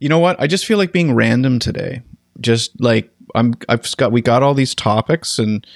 [0.00, 0.40] You know what?
[0.40, 2.02] I just feel like being random today.
[2.40, 5.66] Just like I'm, I've got we got all these topics, and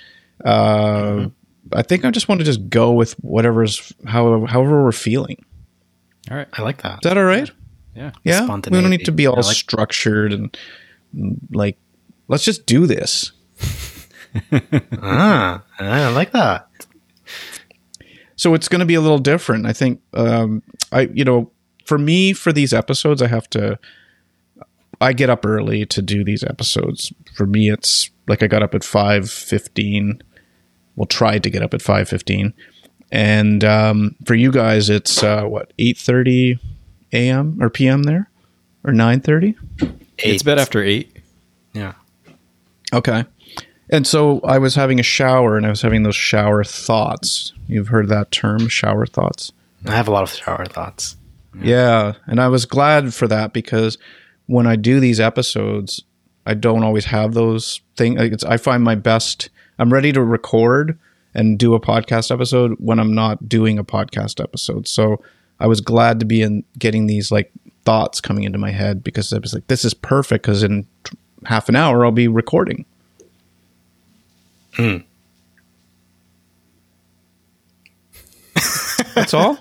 [0.44, 1.28] uh, mm-hmm.
[1.72, 5.44] I think I just want to just go with whatever's however however we're feeling.
[6.30, 6.94] All right, I like that.
[6.94, 7.50] Is that all right?
[7.94, 8.46] Yeah, yeah.
[8.46, 10.56] We don't need to be all like- structured and
[11.52, 11.78] like.
[12.26, 13.32] Let's just do this.
[15.02, 16.70] ah, I like that.
[18.36, 19.66] So it's going to be a little different.
[19.66, 20.00] I think.
[20.14, 21.50] Um, I you know,
[21.84, 23.78] for me, for these episodes, I have to
[25.00, 27.12] I get up early to do these episodes.
[27.34, 30.22] For me, it's like I got up at five fifteen.
[30.96, 32.54] Well, tried to get up at five fifteen,
[33.10, 36.58] and um, for you guys, it's uh, what eight thirty
[37.12, 37.58] a.m.
[37.60, 38.04] or p.m.
[38.04, 38.30] there,
[38.84, 39.56] or nine thirty.
[40.18, 41.16] It's bed after eight.
[41.72, 41.94] Yeah.
[42.92, 43.24] Okay.
[43.90, 47.52] And so I was having a shower, and I was having those shower thoughts.
[47.66, 49.52] You've heard that term, shower thoughts.
[49.86, 51.16] I have a lot of shower thoughts.
[51.54, 51.62] Yeah.
[51.64, 53.98] yeah, and I was glad for that because
[54.46, 56.04] when I do these episodes,
[56.46, 58.44] I don't always have those things.
[58.44, 59.50] I find my best.
[59.78, 60.98] I'm ready to record
[61.34, 64.86] and do a podcast episode when I'm not doing a podcast episode.
[64.86, 65.22] So
[65.58, 67.50] I was glad to be in getting these like
[67.84, 70.86] thoughts coming into my head because I was like, this is perfect because in
[71.44, 72.84] half an hour I'll be recording.
[74.74, 74.98] Hmm.
[79.14, 79.58] That's all.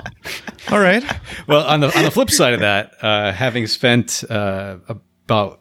[0.71, 1.03] all right.
[1.47, 5.59] Well, on the on the flip side of that, uh, having spent uh, about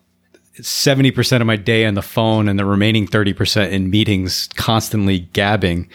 [0.60, 4.48] seventy percent of my day on the phone and the remaining thirty percent in meetings,
[4.54, 5.88] constantly gabbing,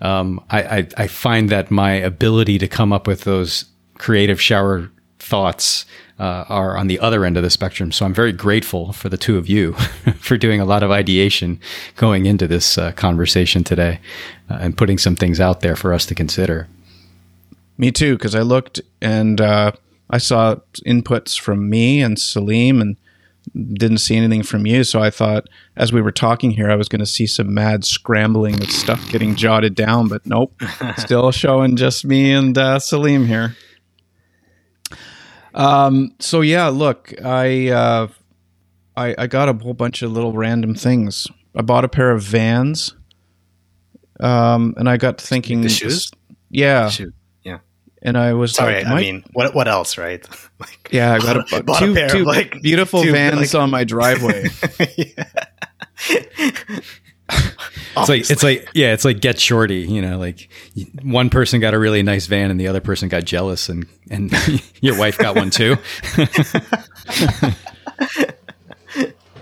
[0.00, 3.64] um, I, I, I find that my ability to come up with those
[3.98, 5.86] creative shower thoughts
[6.18, 7.90] uh, are on the other end of the spectrum.
[7.90, 9.72] So I'm very grateful for the two of you
[10.18, 11.58] for doing a lot of ideation
[11.96, 14.00] going into this uh, conversation today
[14.50, 16.68] uh, and putting some things out there for us to consider.
[17.76, 19.72] Me too, because I looked and uh,
[20.10, 22.96] I saw inputs from me and Sileem and
[23.74, 24.84] didn't see anything from you.
[24.84, 27.84] So I thought, as we were talking here, I was going to see some mad
[27.84, 30.54] scrambling with stuff getting jotted down, but nope,
[30.96, 33.56] still showing just me and uh, Sileem here.
[35.54, 36.14] Um.
[36.18, 38.08] So yeah, look, I, uh,
[38.96, 41.28] I I got a whole bunch of little random things.
[41.54, 42.94] I bought a pair of Vans.
[44.20, 46.10] Um, and I got thinking the shoes.
[46.50, 46.84] Yeah.
[46.84, 47.12] The shoe
[48.04, 48.84] and I was sorry.
[48.84, 50.24] Like, I mean, what what else, right?
[50.60, 53.84] like, yeah, I got a, two, a two like, beautiful two, vans like, on my
[53.84, 54.44] driveway.
[57.96, 59.80] it's like it's like yeah, it's like get shorty.
[59.80, 60.50] You know, like
[61.02, 64.32] one person got a really nice van and the other person got jealous, and and
[64.82, 65.76] your wife got one too.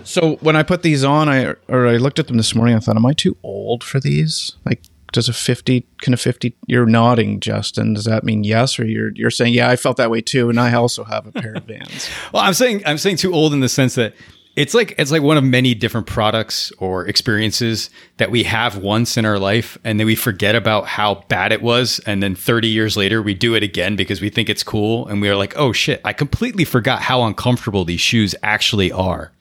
[0.05, 2.75] so when I put these on, I or I looked at them this morning.
[2.75, 4.53] I thought, am I too old for these?
[4.65, 4.81] Like
[5.13, 7.93] does a 50 can a 50 you're nodding justin.
[7.93, 10.59] Does that mean yes or you're you're saying yeah i felt that way too and
[10.59, 12.09] i also have a pair of vans.
[12.33, 14.13] Well i'm saying i'm saying too old in the sense that
[14.55, 19.17] it's like it's like one of many different products or experiences that we have once
[19.17, 22.67] in our life and then we forget about how bad it was and then 30
[22.67, 25.53] years later we do it again because we think it's cool and we are like
[25.57, 29.31] oh shit i completely forgot how uncomfortable these shoes actually are.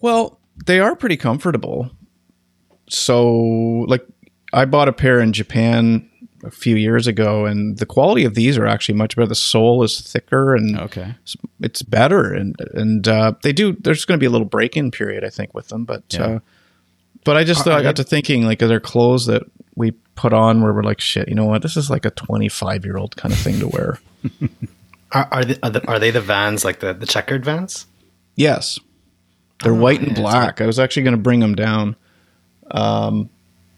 [0.00, 1.90] Well they are pretty comfortable.
[2.88, 3.32] So
[3.88, 4.06] like
[4.52, 6.08] I bought a pair in Japan
[6.42, 9.26] a few years ago, and the quality of these are actually much better.
[9.26, 11.14] The sole is thicker and okay,
[11.60, 13.72] it's better, and and uh, they do.
[13.72, 16.24] There's going to be a little break in period, I think, with them, but yeah.
[16.24, 16.38] uh,
[17.24, 19.42] but I just thought, I got to thinking like, are there clothes that
[19.74, 21.62] we put on where we're like, shit, you know what?
[21.62, 24.00] This is like a 25 year old kind of thing to wear.
[25.12, 27.86] are are, they, are, the, are they the Vans like the the checkered Vans?
[28.36, 28.78] Yes,
[29.62, 30.60] they're oh, white and black.
[30.60, 31.96] I was actually going to bring them down.
[32.70, 33.28] Um,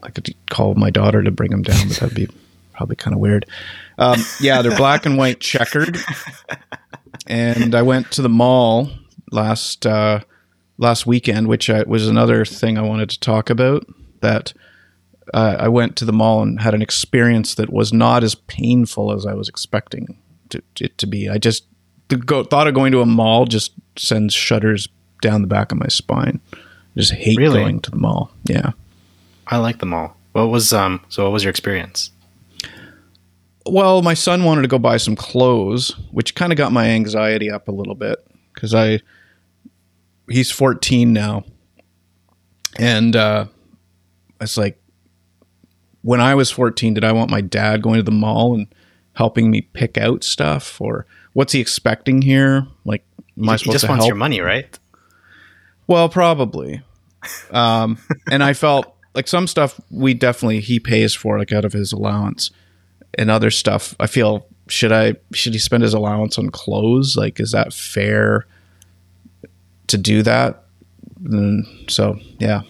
[0.03, 2.29] I could call my daughter to bring them down, but that'd be
[2.73, 3.47] probably kind of weird.
[3.99, 5.99] Um, yeah, they're black and white checkered.
[7.27, 8.91] And I went to the mall
[9.31, 10.21] last uh,
[10.79, 13.87] last weekend, which I, was another thing I wanted to talk about.
[14.21, 14.53] That
[15.33, 19.13] uh, I went to the mall and had an experience that was not as painful
[19.13, 20.19] as I was expecting
[20.51, 21.29] to, it to be.
[21.29, 21.65] I just
[22.09, 24.89] the go, thought of going to a mall just sends shudders
[25.21, 26.41] down the back of my spine.
[26.53, 26.59] I
[26.97, 27.61] just hate really?
[27.61, 28.33] going to the mall.
[28.45, 28.73] Yeah.
[29.47, 30.17] I like them all.
[30.33, 31.05] What was um?
[31.09, 32.11] So what was your experience?
[33.67, 37.51] Well, my son wanted to go buy some clothes, which kind of got my anxiety
[37.51, 38.19] up a little bit
[38.55, 39.01] because I
[40.29, 41.45] he's 14 now,
[42.79, 43.47] and uh,
[44.41, 44.81] it's like
[46.03, 48.67] when I was 14, did I want my dad going to the mall and
[49.15, 52.67] helping me pick out stuff, or what's he expecting here?
[52.85, 53.05] Like,
[53.39, 54.09] am I he, supposed he just to wants help?
[54.09, 54.79] your money, right?
[55.87, 56.83] Well, probably.
[57.53, 57.99] Um,
[58.31, 61.93] and I felt like some stuff we definitely he pays for like out of his
[61.93, 62.51] allowance
[63.19, 67.39] and other stuff i feel should i should he spend his allowance on clothes like
[67.41, 68.47] is that fair
[69.93, 70.65] to do that.
[71.21, 72.63] Then, so yeah,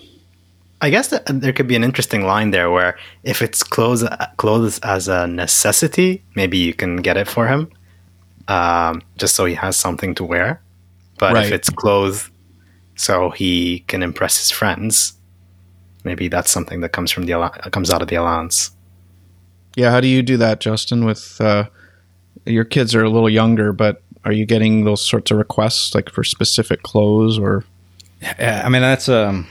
[0.83, 4.05] I guess that there could be an interesting line there where if it's clothes
[4.37, 7.71] clothes as a necessity, maybe you can get it for him,
[8.49, 10.61] um, just so he has something to wear.
[11.19, 11.47] But Right.
[11.47, 12.31] if it's clothes
[12.97, 15.15] so he can impress his friends,
[16.05, 18.71] maybe that's something that comes from the comes out of the allowance.
[19.77, 19.91] yeah.
[19.91, 21.05] How do you do that, Justin?
[21.05, 21.65] With uh,
[22.47, 26.11] your kids are a little younger, but are you getting those sorts of requests like
[26.11, 27.65] for specific clothes or?
[28.21, 29.49] Yeah, I mean that's um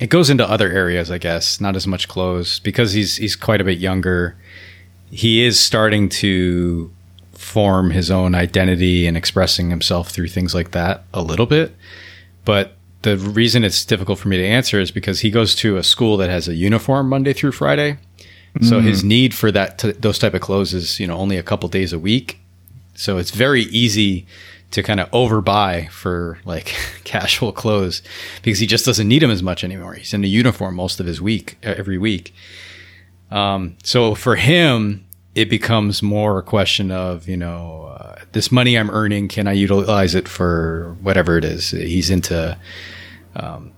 [0.00, 3.60] it goes into other areas, I guess, not as much clothes because he's he's quite
[3.60, 4.36] a bit younger.
[5.10, 6.90] He is starting to
[7.32, 11.74] form his own identity and expressing himself through things like that a little bit.
[12.44, 15.82] But the reason it's difficult for me to answer is because he goes to a
[15.82, 17.98] school that has a uniform Monday through Friday.
[18.62, 21.42] So his need for that t- those type of clothes is, you know, only a
[21.42, 22.38] couple days a week.
[22.94, 24.26] So it's very easy
[24.70, 26.66] to kind of overbuy for like
[27.04, 28.00] casual clothes
[28.42, 29.94] because he just doesn't need them as much anymore.
[29.94, 32.32] He's in a uniform most of his week, every week.
[33.30, 35.04] Um, so for him,
[35.34, 39.52] it becomes more a question of, you know, uh, this money I'm earning, can I
[39.52, 41.70] utilize it for whatever it is?
[41.70, 42.56] He's into
[43.36, 43.72] um,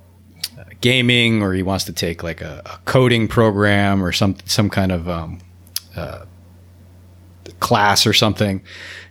[0.80, 4.92] gaming or he wants to take like a, a coding program or some, some kind
[4.92, 5.40] of um,
[7.60, 8.62] class or something.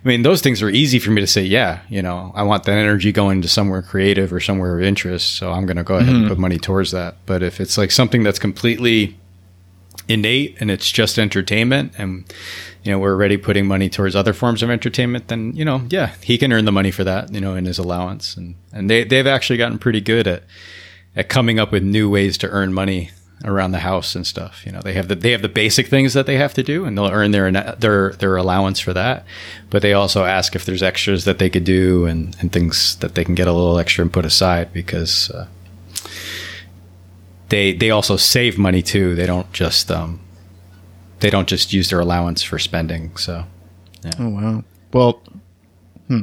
[0.04, 2.64] I mean, those things are easy for me to say, yeah, you know, I want
[2.64, 5.36] that energy going to somewhere creative or somewhere of interest.
[5.36, 7.16] So I'm going to go ahead and put money towards that.
[7.26, 9.18] But if it's like something that's completely
[10.08, 12.24] innate and it's just entertainment and,
[12.82, 16.14] you know, we're already putting money towards other forms of entertainment, then, you know, yeah,
[16.22, 18.36] he can earn the money for that, you know, in his allowance.
[18.36, 20.44] And, and they, they've actually gotten pretty good at,
[21.16, 23.10] at coming up with new ways to earn money
[23.44, 24.64] around the house and stuff.
[24.64, 26.84] You know, they have the they have the basic things that they have to do,
[26.84, 29.24] and they'll earn their their their allowance for that.
[29.70, 33.14] But they also ask if there's extras that they could do and and things that
[33.14, 35.46] they can get a little extra and put aside because uh,
[37.48, 39.14] they they also save money too.
[39.14, 40.20] They don't just um
[41.20, 43.16] they don't just use their allowance for spending.
[43.16, 43.44] So
[44.18, 44.64] Oh wow.
[44.92, 45.22] Well,
[46.08, 46.22] hmm.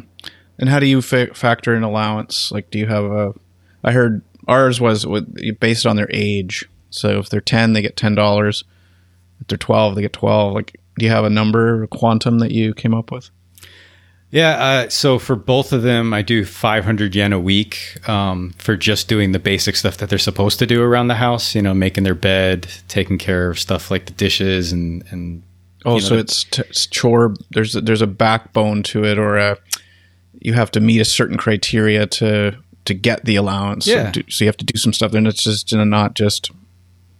[0.59, 2.51] And how do you fa- factor in allowance?
[2.51, 3.33] Like, do you have a?
[3.83, 6.69] I heard ours was with, based on their age.
[6.89, 8.63] So if they're ten, they get ten dollars.
[9.41, 10.53] If they're twelve, they get twelve.
[10.53, 13.29] Like, do you have a number, a quantum that you came up with?
[14.33, 18.75] Yeah, uh, so for both of them, I do 500 yen a week um, for
[18.75, 21.53] just doing the basic stuff that they're supposed to do around the house.
[21.53, 25.43] You know, making their bed, taking care of stuff like the dishes, and and
[25.85, 27.35] Oh, you know, so the- it's, t- it's chore.
[27.51, 29.57] There's a, there's a backbone to it, or a
[30.39, 33.85] you have to meet a certain criteria to to get the allowance.
[33.85, 34.07] Yeah.
[34.07, 36.49] So, do, so you have to do some stuff, and it's just not just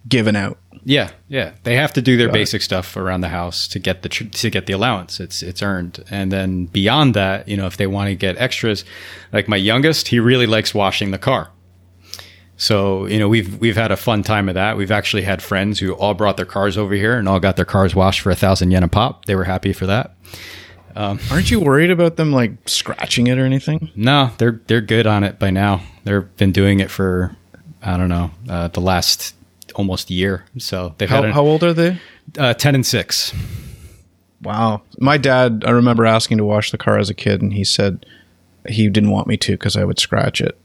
[0.08, 0.58] given out.
[0.84, 2.40] yeah, yeah, they have to do their Got it.
[2.40, 5.20] basic stuff around the house to get the tr- to get the allowance.
[5.20, 8.84] It's it's earned, and then beyond that, you know, if they want to get extras,
[9.32, 11.50] like my youngest, he really likes washing the car.
[12.56, 14.76] So you know we've we've had a fun time of that.
[14.76, 17.64] We've actually had friends who all brought their cars over here and all got their
[17.64, 19.24] cars washed for a thousand yen a pop.
[19.24, 20.14] They were happy for that.
[20.96, 23.90] Aren't you worried about them like scratching it or anything?
[23.96, 25.82] No, they're they're good on it by now.
[26.04, 27.34] They've been doing it for
[27.82, 29.34] I don't know uh, the last
[29.74, 30.44] almost year.
[30.58, 31.98] So they've How, had a, how old are they?
[32.38, 33.32] uh, ten and six.
[34.42, 34.82] Wow.
[34.98, 38.04] My dad, I remember asking to wash the car as a kid, and he said
[38.68, 40.58] he didn't want me to because I would scratch it.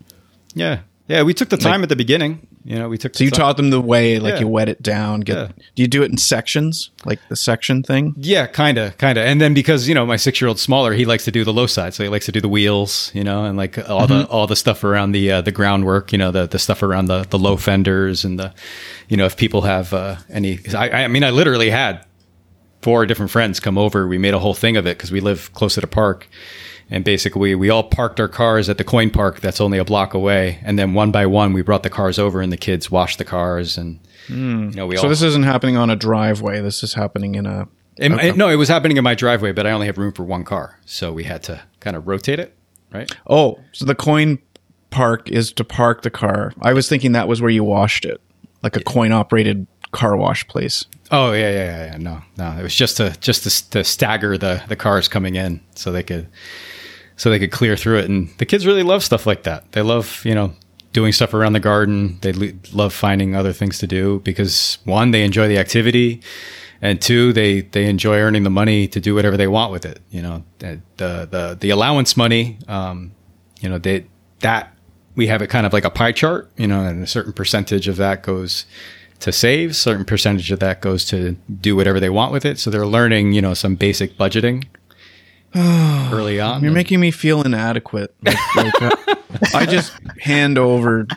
[0.53, 1.23] Yeah, yeah.
[1.23, 2.45] We took the time at the beginning.
[2.69, 3.15] You know, we took.
[3.15, 4.41] So you taught them the way, like Yeah.
[4.41, 5.21] you wet it down.
[5.21, 5.35] Get.
[5.37, 5.47] Yeah.
[5.73, 8.13] Do you do it in sections, like the section thing?
[8.15, 9.25] Yeah, kind of, kind of.
[9.25, 11.51] And then because you know my six year old smaller, he likes to do the
[11.51, 14.27] low side, so he likes to do the wheels, you know, and like all the
[14.27, 17.25] all the stuff around the uh, the groundwork, you know, the the stuff around the
[17.31, 18.53] the low fenders and the,
[19.07, 20.59] you know, if people have uh, any.
[20.75, 22.05] I, I mean, I literally had
[22.83, 24.07] four different friends come over.
[24.07, 26.27] We made a whole thing of it because we live close to the park.
[26.91, 30.13] And basically, we, all parked our cars at the coin park that's only a block
[30.13, 30.59] away.
[30.63, 33.25] And then one by one, we brought the cars over and the kids washed the
[33.25, 33.77] cars.
[33.77, 34.69] And, hmm.
[34.69, 35.09] you know, we So all.
[35.09, 36.61] this isn't happening on a driveway.
[36.61, 37.67] This is happening in a.
[37.97, 40.23] It- it- no, it was happening in my driveway, but I only have room for
[40.23, 40.79] one car.
[40.85, 42.55] So we had to kind of rotate it,
[42.91, 43.11] right?
[43.27, 44.39] Oh, so the coin
[44.89, 46.53] park is to park the car.
[46.61, 48.19] I was thinking that was where you washed it,
[48.63, 50.85] like a coin operated car wash place.
[51.11, 51.85] Oh, yeah, yeah, yeah.
[51.91, 51.97] yeah.
[51.97, 52.57] No, no.
[52.59, 56.03] It was just to just to, to stagger the, the cars coming in so they
[56.03, 56.27] could
[57.19, 58.09] so they could clear through it.
[58.09, 59.73] And the kids really love stuff like that.
[59.73, 60.53] They love, you know,
[60.93, 62.17] doing stuff around the garden.
[62.21, 66.21] They le- love finding other things to do because one, they enjoy the activity,
[66.81, 69.99] and two, they they enjoy earning the money to do whatever they want with it.
[70.09, 72.57] You know, the the the, allowance money.
[72.69, 73.11] Um,
[73.59, 74.05] you know, they
[74.39, 74.73] that
[75.15, 76.49] we have it kind of like a pie chart.
[76.55, 78.65] You know, and a certain percentage of that goes
[79.19, 82.57] to save, certain percentage of that goes to do whatever they want with it.
[82.57, 84.63] So they're learning, you know, some basic budgeting
[85.55, 86.63] early on.
[86.63, 88.13] You're making me feel inadequate.
[88.55, 89.15] Like, like, uh,
[89.53, 91.07] I just hand over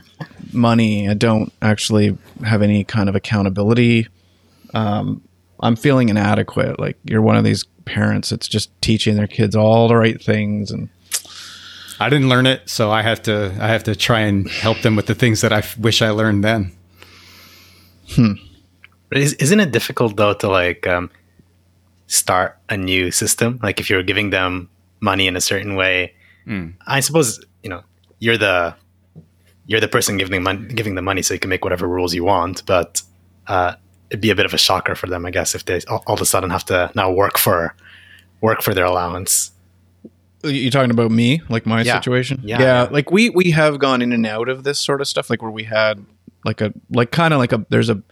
[0.53, 1.09] money.
[1.09, 4.09] I don't actually have any kind of accountability.
[4.75, 5.23] Um,
[5.61, 6.79] I'm feeling inadequate.
[6.79, 10.71] Like you're one of these parents that's just teaching their kids all the right things
[10.71, 10.89] and
[12.01, 14.97] I didn't learn it, so I have to I have to try and help them
[14.97, 16.73] with the things that I f- wish I learned then.
[19.09, 21.11] But is, isn't it difficult though to like um,
[22.13, 23.59] start a new system?
[23.63, 24.69] Like if you're giving them
[25.01, 26.15] money in a certain way,
[26.87, 27.83] I suppose you know
[28.19, 28.75] you're the
[29.67, 32.15] you're the person giving them mon- giving the money, so you can make whatever rules
[32.15, 32.65] you want.
[32.67, 33.03] But
[33.47, 33.75] uh,
[34.11, 36.15] it'd be a bit of a shocker for them, I guess, if they all, all
[36.15, 37.75] of a sudden have to now work for
[38.41, 39.53] work for their allowance.
[40.45, 41.95] You're talking about me like my Yeah.
[42.01, 42.89] situation Yeah, yeah.
[42.91, 45.53] like we we have gone in and out of this sort of stuff like where
[45.53, 46.05] we had
[46.45, 48.03] like a like kind of like a there's a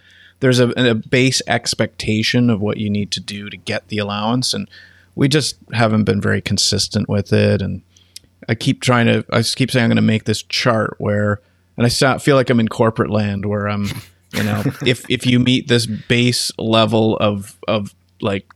[0.40, 4.52] there's a, a base expectation of what you need to do to get the allowance
[4.52, 4.68] and
[5.14, 7.82] we just haven't been very consistent with it and
[8.49, 11.40] i keep trying to i just keep saying i'm going to make this chart where
[11.76, 13.87] and i sa- feel like i'm in corporate land where i'm
[14.32, 18.47] you know if if you meet this base level of of like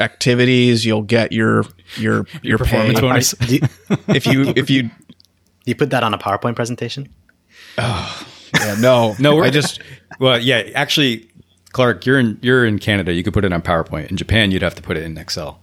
[0.00, 1.64] activities you'll get your
[1.96, 3.00] your your, performance pay.
[3.00, 3.30] bonus.
[3.40, 3.62] Do you,
[4.08, 4.90] if you if you
[5.64, 7.08] you put that on a PowerPoint presentation?
[7.78, 9.80] yeah, no No, we're I just
[10.18, 10.70] well, yeah.
[10.74, 11.28] Actually,
[11.72, 13.12] Clark, you're in you're in Canada.
[13.12, 14.10] You could put it on PowerPoint.
[14.10, 15.60] In Japan, you'd have to put it in Excel.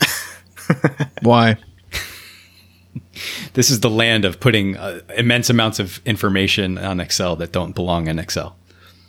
[1.22, 1.56] why
[3.54, 7.74] This is the land of putting uh, immense amounts of information on Excel that don't
[7.74, 8.56] belong in Excel.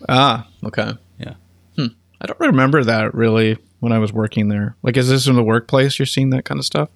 [0.10, 1.36] ah okay Yeah.
[1.78, 5.44] I don't remember that really when I was working there like is this in the
[5.44, 6.90] workplace you're seeing that kind of stuff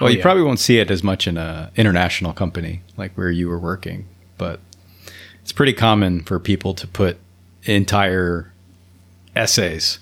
[0.00, 0.22] Well, you yeah.
[0.22, 4.06] probably won't see it as much in a international company like where you were working,
[4.38, 4.60] but
[5.42, 7.18] it's pretty common for people to put
[7.64, 8.52] entire
[9.36, 9.98] essays,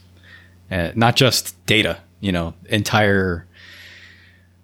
[0.71, 2.01] uh, not just data.
[2.21, 3.47] You know, entire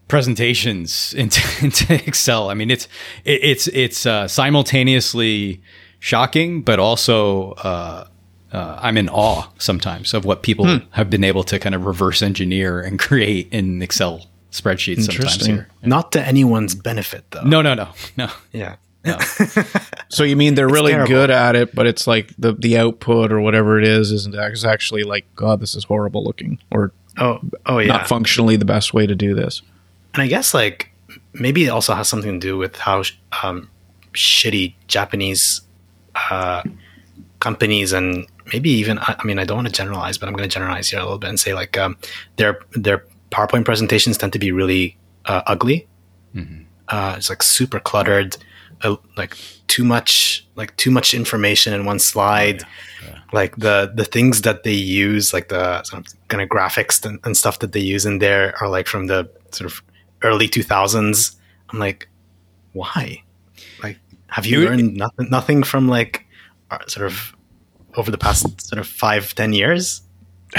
[0.07, 2.50] presentations into, into Excel.
[2.50, 2.87] I mean, it's
[3.25, 5.62] it, it's it's uh, simultaneously
[5.99, 8.07] shocking, but also uh,
[8.52, 12.23] uh, I'm in awe sometimes of what people have been able to kind of reverse
[12.23, 15.02] engineer and create in Excel spreadsheets.
[15.05, 15.55] Sometimes Interesting.
[15.57, 15.69] here.
[15.83, 17.43] Not to anyone's benefit, though.
[17.43, 18.28] No, no, no, no.
[18.52, 18.76] Yeah.
[20.09, 21.09] so you mean they're really terrible.
[21.09, 24.65] good at it but it's like the the output or whatever it is isn't is
[24.65, 27.88] actually like god this is horrible looking or Oh, oh yeah.
[27.88, 29.62] not functionally the best way to do this
[30.15, 30.93] And I guess like
[31.33, 33.03] maybe it also has something to do with how
[33.43, 33.69] um,
[34.12, 35.62] shitty Japanese
[36.31, 36.62] uh,
[37.41, 40.49] companies and maybe even I, I mean I don't want to generalize, but I'm going
[40.49, 41.97] to generalize here a little bit and say like um,
[42.37, 44.97] their their PowerPoint presentations tend to be really
[45.27, 45.87] uh, ugly.
[46.88, 48.37] Uh, it's like super cluttered,
[48.82, 52.62] uh, like too much like too much information in one slide.
[53.32, 57.20] Like the the things that they use, like the sort of kind of graphics and,
[57.25, 59.82] and stuff that they use in there, are like from the sort of
[60.23, 61.37] early 2000s.
[61.70, 62.08] I'm like,
[62.73, 63.23] why?
[63.82, 66.25] Like, have you You- learned nothing, nothing from like
[66.70, 67.35] uh, sort of
[67.97, 70.02] over the past sort of five, ten years?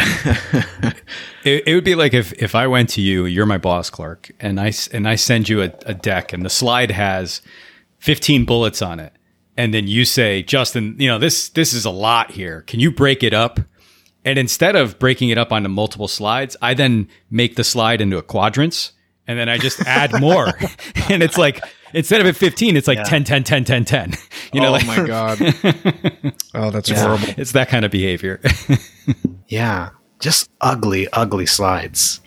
[1.45, 4.29] It, it would be like if if I went to you, you're my boss, Clark,
[4.41, 7.41] and I and I send you a, a deck, and the slide has
[7.99, 9.13] 15 bullets on it,
[9.57, 12.61] and then you say, Justin, you know this this is a lot here.
[12.61, 13.59] Can you break it up?
[14.25, 18.17] And instead of breaking it up onto multiple slides, I then make the slide into
[18.17, 18.91] a quadrants,
[19.27, 20.47] and then I just add more,
[21.09, 21.63] and it's like
[21.93, 23.03] instead of at 15, it's like Yeah.
[23.03, 24.13] 10, 10, 10, 10, 10.
[24.53, 25.39] You know, oh like my god
[26.53, 27.01] oh that's Yeah.
[27.01, 28.39] horrible it's that kind of behavior.
[29.47, 29.89] Yeah,
[30.19, 32.19] just ugly, ugly slides.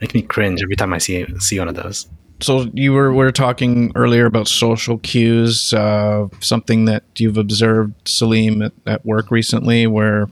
[0.00, 2.06] Make me cringe every time I see see one of those.
[2.40, 7.94] So you were we were talking earlier about social cues uh, something that you've observed
[8.06, 10.28] Sileem at, at work recently where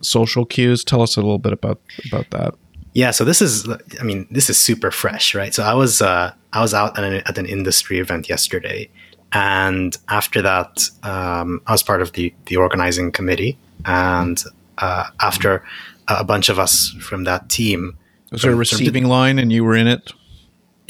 [0.00, 2.54] social cues tell us a little bit about about that
[2.92, 3.68] Yeah, so this is,
[4.00, 5.54] I mean, this is super fresh, right?
[5.54, 8.90] So I was, uh, I was out at an, at an industry event yesterday,
[9.32, 14.42] and after that, um, I was part of the the organizing committee, and
[14.78, 15.62] uh, after
[16.08, 17.96] a bunch of us from that team,
[18.32, 20.12] was there a receiving line and you were in it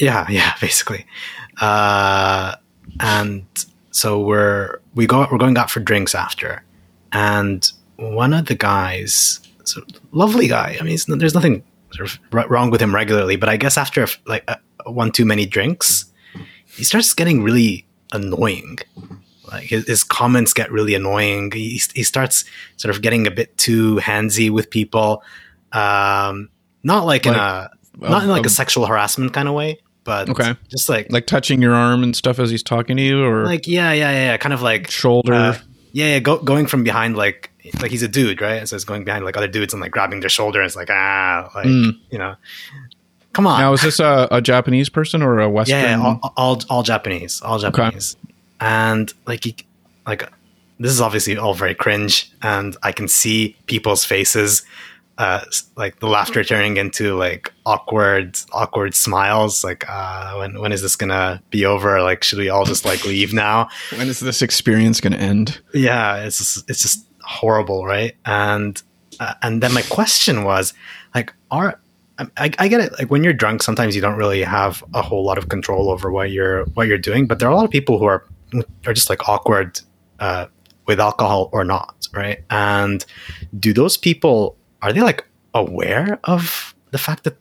[0.01, 1.05] yeah, yeah, basically.
[1.59, 2.55] Uh,
[2.99, 3.45] and
[3.91, 6.63] so we're we go we're going out for drinks after,
[7.11, 9.81] and one of the guys, so
[10.11, 10.77] lovely guy.
[10.79, 13.77] I mean, it's, there's nothing sort of r- wrong with him regularly, but I guess
[13.77, 14.55] after like uh,
[14.85, 16.05] one too many drinks,
[16.65, 18.79] he starts getting really annoying.
[19.51, 21.51] Like his, his comments get really annoying.
[21.51, 22.45] He, he starts
[22.77, 25.23] sort of getting a bit too handsy with people.
[25.73, 26.49] Um,
[26.83, 29.79] not like, in Like, a not in like um, a sexual harassment kind of way,
[30.11, 30.55] but Okay.
[30.69, 33.45] just like like, like touching your arm and stuff as he's talking to you or
[33.51, 35.57] yeah, yeah, yeah, yeah, kind of like shoulder uh,
[35.93, 37.49] yeah, yeah, go, going from behind like
[37.81, 38.67] like he's a dude, right?
[38.67, 40.59] So it's going behind like other dudes and like grabbing their shoulder.
[40.61, 41.97] And it's like ah, like Mm.
[42.11, 42.35] you know,
[43.33, 43.59] Come on.
[43.61, 45.77] Now, is this a, a Japanese person or a Western?
[45.79, 48.17] yeah, yeah, all, all all Japanese, all Japanese,
[48.59, 49.53] and like you-
[50.05, 50.23] like
[50.79, 54.63] this is obviously all very cringe, and I can see people's faces,
[55.17, 55.43] uh,
[55.75, 59.63] like the laughter turning into like awkward awkward smiles.
[59.63, 62.01] Like, uh, when when is this gonna be over?
[62.01, 63.69] Like, should we all just like leave now?
[63.97, 65.61] when is this experience to end?
[65.73, 68.81] yeah it's just, it's just horrible right and
[69.19, 70.73] uh, and then my question was
[71.13, 71.79] like are
[72.17, 75.23] I, I get it like when you're drunk sometimes you don't really have a whole
[75.23, 77.71] lot of control over what you're what you're doing but there are a lot of
[77.71, 78.25] people who are
[78.85, 79.79] are just like awkward
[80.19, 80.47] uh,
[80.87, 83.05] with alcohol or not right and
[83.59, 87.37] do those people are they like aware of the fact that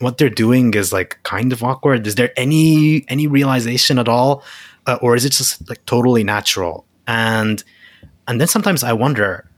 [0.00, 2.06] what they're doing is like kind of awkward?
[2.06, 4.42] Is there any any realization at all?
[4.86, 6.86] Uh, or is it just like totally natural?
[7.06, 7.62] And
[8.28, 9.48] and then sometimes i wonder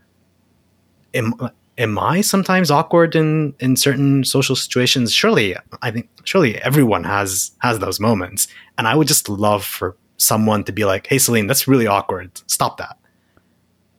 [1.13, 1.35] am,
[1.79, 5.13] am i sometimes awkward in in certain social situations?
[5.13, 8.49] Surely i think surely everyone has has those moments.
[8.79, 12.31] And i would just love for someone to be like hey Sileem that's really awkward.
[12.47, 12.99] Stop that.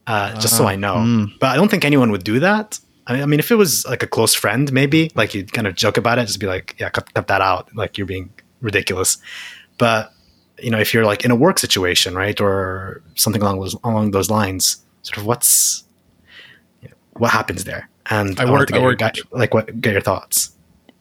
[0.08, 0.96] Uh, just so i know.
[0.96, 1.40] Mm.
[1.40, 4.08] but i don't think anyone would do that I mean, if it was like a
[4.08, 7.14] close friend, maybe like you'd kind of joke about it, just be like, "Yeah, cut,
[7.14, 7.76] cut that out.
[7.76, 8.32] Like you're being
[8.62, 9.18] ridiculous."
[9.78, 10.12] But
[10.58, 14.12] you know, if you're like in a work situation, right, or something along those along
[14.12, 15.84] those lines, sort of what's
[16.82, 17.90] you know, what happens there?
[18.10, 20.52] And I I, wanted work- to I your, guy- like what get your thoughts.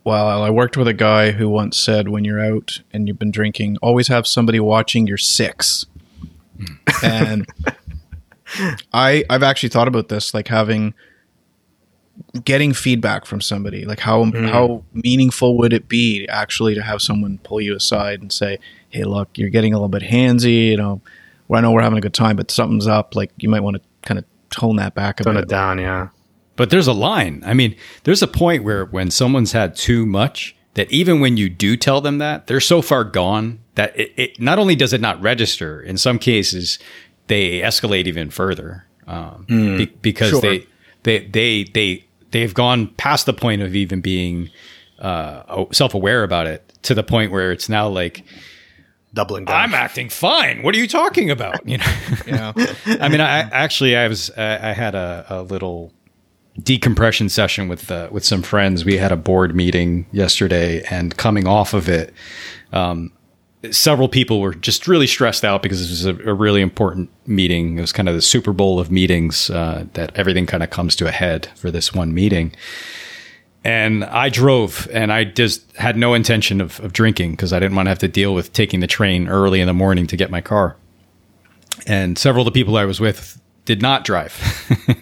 [0.04, 3.30] Well, I worked with a guy who once said, when you're out and you've been
[3.30, 5.86] drinking, always have somebody watching your six.
[6.58, 6.74] Hmm.
[7.02, 7.46] and
[8.92, 10.92] I, I've actually thought about this, like having
[12.42, 13.84] getting feedback from somebody.
[13.84, 18.32] Like how how meaningful would it be actually to have someone pull you aside and
[18.32, 20.68] say, "Hey, look, you're getting a little bit handsy.
[20.70, 21.00] You know,
[21.48, 23.14] well, I know we're having a good time, but something's up.
[23.14, 25.78] Like you might want to kind of tone that back a Tone bit." it down,
[25.78, 26.08] yeah.
[26.56, 27.42] But there's a line.
[27.44, 27.74] I mean,
[28.04, 32.00] there's a point where when someone's had too much, that even when you do tell
[32.00, 35.80] them that, they're so far gone that it, it not only does it not register,
[35.80, 36.78] in some cases,
[37.26, 40.40] they escalate even further um, be- because Sure.
[40.40, 40.66] they
[41.02, 42.04] they they they
[42.34, 44.50] they've gone past the point of even being
[44.98, 48.24] uh, self aware about it to the point where it's now like
[49.14, 49.54] Doubling down.
[49.54, 50.64] I'm acting fine.
[50.64, 51.66] What are you talking about?
[51.68, 51.92] You know.
[52.26, 52.52] Yeah.
[53.00, 55.92] I mean, I actually I was I, I had a, a little
[56.60, 58.84] decompression session with uh, with some friends.
[58.84, 62.12] We had a board meeting yesterday, and coming off of it,
[62.72, 63.12] um,
[63.70, 67.78] several people were just really stressed out because this was a, a really important meeting.
[67.78, 70.96] It was kind of the Super Bowl of meetings uh, that everything kind of comes
[70.96, 72.54] to a head for this one meeting.
[73.64, 77.76] And I drove, and I just had no intention of, of drinking because I didn't
[77.76, 80.30] want to have to deal with taking the train early in the morning to get
[80.30, 80.76] my car
[81.86, 84.34] and several of the people I was with did not drive.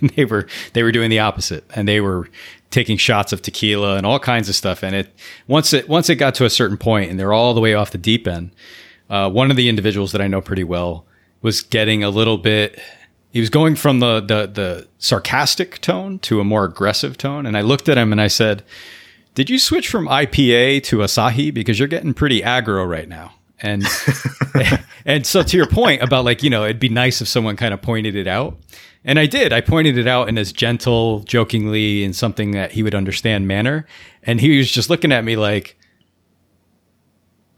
[0.17, 2.29] they were they were doing the opposite, and they were
[2.71, 4.83] taking shots of tequila and all kinds of stuff.
[4.83, 5.15] And it
[5.47, 7.91] once it once it got to a certain point, and they're all the way off
[7.91, 8.51] the deep end.
[9.11, 11.05] Uh, one of the individuals that I know pretty well
[11.43, 12.81] was getting a little bit.
[13.31, 17.57] He was going from the, the the sarcastic tone to a more aggressive tone, and
[17.57, 18.63] I looked at him and I said,
[19.35, 23.85] "Did you switch from IPA to Asahi because you're getting pretty aggro right now?" And
[25.07, 27.73] and so to your point about like you know it'd be nice if someone kind
[27.73, 28.59] of pointed it out,
[29.05, 29.53] and I did.
[29.53, 33.87] I pointed it out in as gentle, jokingly, in something that he would understand manner,
[34.25, 35.79] and he was just looking at me like.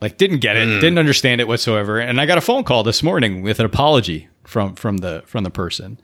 [0.01, 0.81] Like didn't get it, mm.
[0.83, 4.29] didn't understand it whatsoever, and I got a phone call this morning with an apology
[4.43, 5.99] from from the from the person,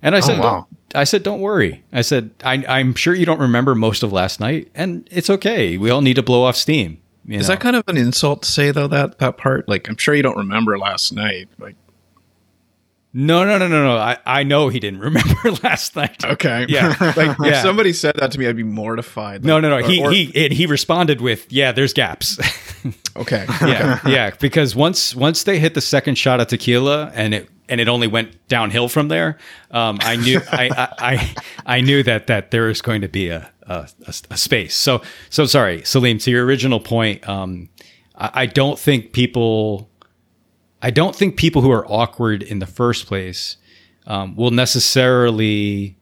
[0.00, 0.50] and I oh, said, wow.
[0.50, 1.84] "Don't- I said, don't worry.
[1.92, 5.78] I said, I, I'm sure you don't remember most of last night, and it's okay.
[5.78, 7.01] We all need to blow off steam.
[7.24, 7.54] You Is know?
[7.54, 9.68] that kind of an insult to say though that that part?
[9.68, 11.48] Like I'm sure you don't remember last night.
[11.58, 11.76] Like
[13.14, 13.96] No, no, no, no, no.
[13.98, 16.24] I, I know he didn't remember last night.
[16.24, 16.96] okay, Yeah.
[17.16, 19.44] like if somebody said that to me, I'd be mortified.
[19.44, 19.76] No, Like, no, no.
[19.76, 22.38] or- He or- he and he responded with, "Yeah, there's gaps."
[23.16, 24.30] okay, yeah, yeah.
[24.40, 28.06] Because once once they hit the second shot of tequila and it and it only
[28.06, 29.36] went downhill from there,
[29.70, 31.34] um, I knew I, I I
[31.76, 34.74] I knew that that there was going to be a a, a, a space.
[34.74, 36.18] So so sorry, Sileem.
[36.20, 37.68] To your original point, um,
[38.16, 39.90] I, I don't think people.
[40.82, 43.56] I don't think people who are awkward in the first place
[44.06, 45.96] um, will necessarily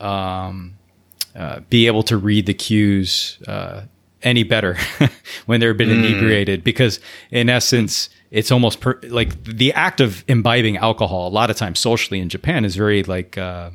[0.00, 0.76] um,
[1.36, 3.82] uh, be able to read the cues uh,
[4.22, 4.78] any better
[5.46, 6.64] when they're a bit inebriated.
[6.64, 6.98] Because
[7.30, 11.78] in essence it's almost per- like the act of imbibing alcohol a lot of times
[11.78, 13.70] socially in japan is very like uh,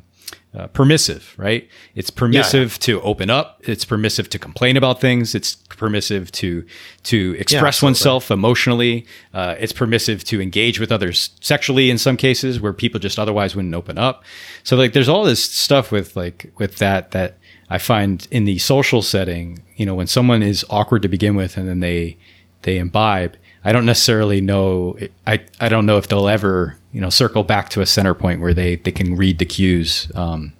[0.52, 1.68] uh, permissive right?
[1.94, 3.60] It's permissive to open up.
[3.64, 5.34] It's permissive to complain about things.
[5.34, 6.64] It's permissive to
[7.04, 7.86] to express absolutely.
[7.86, 9.06] oneself emotionally.
[9.32, 13.54] Uh, it's permissive to engage with others sexually in some cases where people just otherwise
[13.54, 14.24] wouldn't open up.
[14.64, 18.58] So like there's all this stuff with like with that that I find in the
[18.58, 22.18] social setting, you know, when someone is awkward to begin with and then they
[22.62, 24.96] they imbibe, I don't necessarily know.
[25.26, 28.40] I I don't know if they'll ever you know circle back to a center point
[28.40, 30.10] where they they can read the cues.
[30.14, 30.52] Um,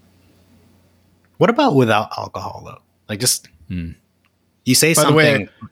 [1.38, 2.82] what about without alcohol though?
[3.08, 3.92] Like just Hmm.
[4.64, 5.16] you say By the something.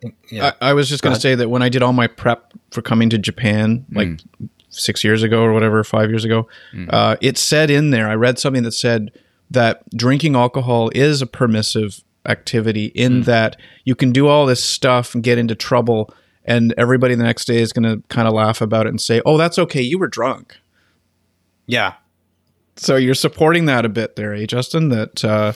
[0.05, 0.53] way, yeah.
[0.61, 2.81] I, I was just going to say that when I did all my prep for
[2.81, 4.21] coming to Japan, like
[4.71, 6.47] six years ago or whatever, five years ago,
[6.91, 9.11] uh, it said in there, I read something that said
[9.51, 15.15] that drinking alcohol is a permissive activity in that you can do all this stuff
[15.15, 16.15] and get into trouble,
[16.49, 19.21] and everybody the next day is going to kind of laugh about it and say,
[19.25, 20.57] oh, that's okay, you were drunk.
[21.67, 21.95] yeah.
[22.81, 24.91] So you're supporting that a bit there, eh, Justin?
[24.91, 25.53] That uh,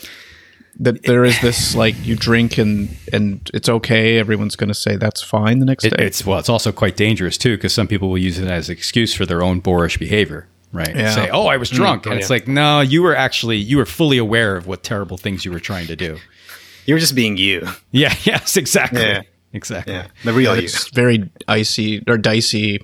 [0.80, 4.18] that there is this like you drink and and it's okay.
[4.18, 6.04] Everyone's going to say that's fine the next it, day.
[6.04, 8.72] it's well, it's also quite dangerous too because some people will use it as an
[8.72, 10.48] excuse for their own boorish behavior.
[10.72, 10.96] Right?
[10.96, 11.14] Yeah.
[11.14, 12.34] Say, "Oh, I was drunk," and oh, it's yeah.
[12.34, 15.60] like, no, you were actually you were fully aware of what terrible things you were
[15.60, 16.18] trying to do.
[16.86, 17.68] You were just being you.
[17.92, 18.14] Yeah.
[18.24, 18.56] Yes.
[18.56, 19.02] Exactly.
[19.02, 19.22] Yeah.
[19.52, 19.94] Exactly.
[19.94, 20.06] Yeah.
[20.24, 20.62] The real you.
[20.62, 22.80] it's very icy or dicey,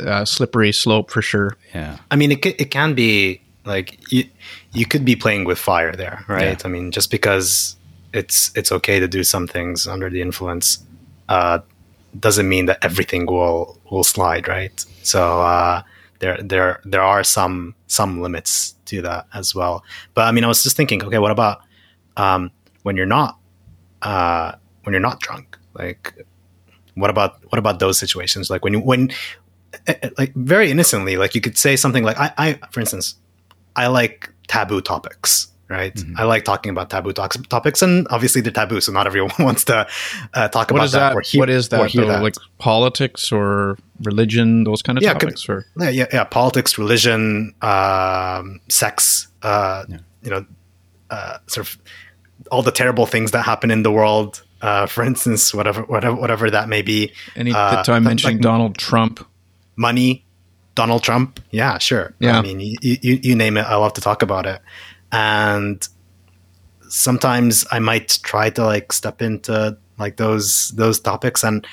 [0.00, 1.56] uh, slippery slope for sure.
[1.74, 1.98] Yeah.
[2.10, 4.24] I mean, it ca- it can be like you
[4.72, 6.58] you could be playing with fire there, right?
[6.60, 6.66] Yeah.
[6.66, 7.76] I mean, just because
[8.12, 10.78] it's it's okay to do some things under the influence,
[11.28, 11.58] uh,
[12.18, 14.84] doesn't mean that everything will will slide, right?
[15.02, 15.82] So uh,
[16.20, 19.82] there there there are some some limits to that as well.
[20.14, 21.62] But I mean, I was just thinking, okay, what about
[22.16, 22.50] um,
[22.82, 23.38] when you're not
[24.02, 24.52] uh,
[24.84, 25.58] when you're not drunk?
[25.78, 26.14] Like,
[26.94, 28.50] what about what about those situations?
[28.50, 29.10] Like when you when
[29.86, 33.16] eh, eh, like very innocently, like you could say something like, I, I for instance,
[33.76, 35.94] I like taboo topics, right?
[35.94, 36.18] Mm-hmm.
[36.18, 39.64] I like talking about taboo tox- topics, and obviously they're taboo, so not everyone wants
[39.64, 39.86] to
[40.34, 41.14] uh, talk What about is that?
[41.14, 42.06] or hear, what is that though?
[42.06, 42.22] that.
[42.22, 44.64] Like politics or religion?
[44.64, 45.48] Those kind of Yeah, topics?
[45.48, 49.84] or yeah, yeah, yeah, politics, religion, um, sex, uh,
[50.22, 50.46] you know,
[51.10, 51.78] uh, sort of
[52.50, 54.42] all the terrible things that happen in the world.
[54.66, 57.12] Uh, for instance, whatever, whatever, whatever that may be.
[57.36, 59.24] any uh, time mentioning like Donald Trump?
[59.76, 60.24] money,
[60.74, 61.40] Donald Trump.
[61.50, 62.14] Yeah, sure.
[62.18, 62.38] Yeah.
[62.38, 63.62] I mean, you, you, you name it.
[63.62, 64.60] I love to talk about it.
[65.12, 65.86] And
[66.88, 71.66] sometimes I might try to like step into like those those topics, and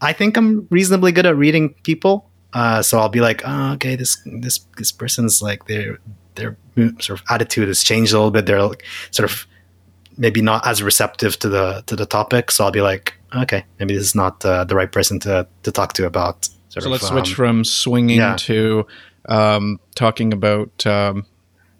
[0.00, 2.28] I think I'm reasonably good at reading people.
[2.52, 6.00] Uh, so I'll be like, oh, okay, this this this person's like their
[6.34, 6.56] their
[6.98, 8.46] sort of attitude has changed a little bit.
[8.46, 9.46] They're like, sort of
[10.16, 12.50] maybe not as receptive to the to the topic.
[12.50, 15.72] So I'll be like, okay, maybe this is not uh, the right person to to
[15.72, 16.48] talk to about.
[16.68, 18.36] So of, let's switch um, from swinging yeah.
[18.36, 18.86] to
[19.28, 21.26] um, talking about um,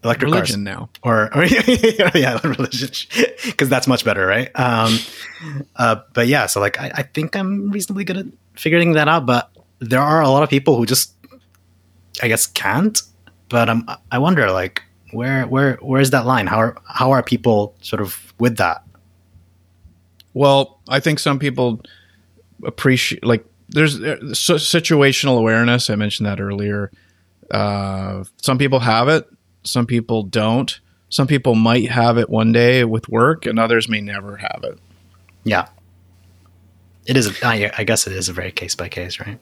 [0.04, 0.76] electric religion cars.
[0.76, 0.90] now.
[1.02, 2.90] or, or yeah, religion,
[3.46, 4.50] because that's much better, right?
[4.54, 4.98] Um,
[5.76, 9.26] uh, but yeah, so like I, I think I'm reasonably good at figuring that out.
[9.26, 11.14] But there are a lot of people who just,
[12.22, 13.00] I guess, can't.
[13.48, 16.46] But um, I wonder, like, where where where is that line?
[16.46, 18.84] How are how are people sort of with that?
[20.34, 21.82] Well, I think some people
[22.64, 25.90] appreciate like there's uh, situational awareness.
[25.90, 26.90] I mentioned that earlier.
[27.50, 29.28] Uh, some people have it,
[29.64, 30.80] some people don't.
[31.08, 34.78] Some people might have it one day with work, and others may never have it.
[35.44, 35.68] Yeah,
[37.06, 37.42] it is.
[37.42, 39.38] I, I guess it is a very case by case, right?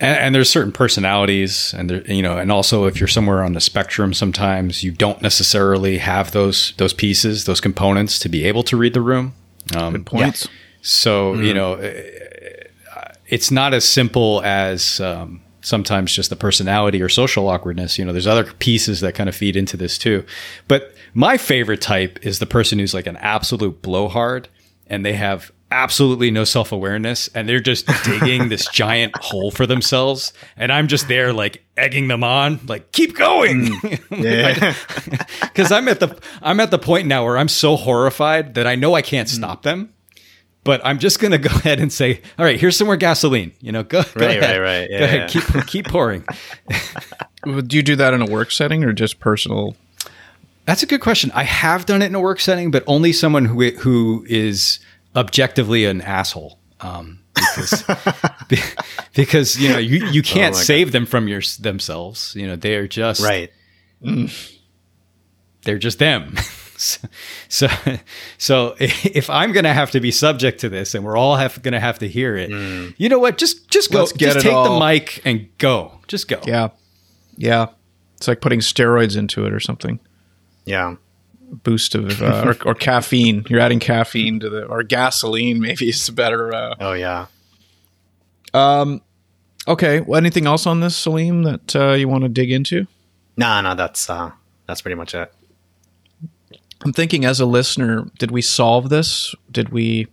[0.00, 3.52] And, and there's certain personalities and there you know and also if you're somewhere on
[3.52, 8.62] the spectrum sometimes you don't necessarily have those those pieces those components to be able
[8.64, 9.34] to read the room.
[9.76, 10.48] Um, Good points.
[10.82, 17.08] so you know uh, it's not as simple as um, sometimes just the personality or
[17.08, 17.98] social awkwardness.
[17.98, 20.24] You know there's other pieces that kind of feed into this too.
[20.66, 24.48] But my favorite type is the person who's like an absolute blowhard
[24.86, 30.32] and they have absolutely no self-awareness and they're just digging this giant hole for themselves
[30.56, 33.98] and i'm just there like egging them on like keep going mm.
[34.22, 34.74] Yeah,
[35.42, 38.74] because i'm at the i'm at the point now where i'm so horrified that i
[38.74, 39.32] know i can't mm.
[39.34, 39.92] stop them
[40.64, 43.52] but i'm just going to go ahead and say all right here's some more gasoline
[43.60, 44.90] you know go, go Right, ahead right, right.
[44.90, 45.40] Yeah, go ahead yeah.
[45.40, 46.24] keep keep pouring
[47.44, 49.76] Do you do that in a work setting or just personal?
[50.64, 51.30] That's a good question.
[51.34, 54.80] I have done it in a work setting, but only someone who who is
[55.18, 56.58] objectively an asshole.
[56.80, 57.84] Um, because,
[58.48, 58.58] be-
[59.14, 62.34] because you know you, you can't Oh my save them from your themselves.
[62.36, 63.52] You know they're just right.
[65.62, 66.36] They're just them.
[66.76, 67.08] so,
[67.48, 67.68] so
[68.38, 71.80] so if I'm gonna have to be subject to this, and we're all have, gonna
[71.80, 72.50] have to hear it,
[72.96, 73.38] you know what?
[73.38, 73.98] Just just go.
[74.00, 74.78] Let's get just it take all.
[74.78, 76.00] the mic and go.
[76.06, 76.40] Just go.
[76.46, 76.68] Yeah,
[77.36, 77.66] yeah.
[78.16, 80.00] It's like putting steroids into it or something.
[80.64, 80.96] Yeah.
[81.50, 83.44] Boost of uh, or, or caffeine.
[83.48, 85.60] You're adding caffeine to the or gasoline.
[85.62, 86.52] Maybe is a better.
[86.54, 87.26] Uh, Oh yeah.
[88.52, 89.00] Um.
[89.66, 90.00] Okay.
[90.00, 92.86] Well, anything else on this, Sileem, that uh, you want to dig into?
[93.36, 94.30] No, no, that's uh,
[94.66, 95.32] that's pretty much it.
[96.84, 99.34] I'm thinking as a listener, did we solve this?
[99.50, 100.06] Did we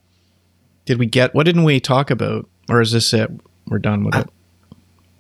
[0.86, 2.48] did we get what didn't we talk about?
[2.69, 3.30] Or is this it?
[3.67, 4.28] We're done with it.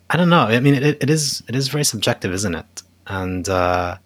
[0.09, 0.41] I don't know.
[0.41, 2.83] I mean, it, it is it is very subjective, isn't it?
[3.07, 3.97] And uh,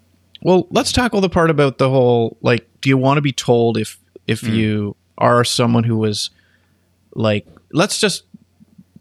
[0.41, 3.78] Well, let's tackle the part about the whole like do you want to be told
[3.78, 4.54] if if mm.
[4.54, 6.30] you are someone who was
[7.13, 8.23] like let's just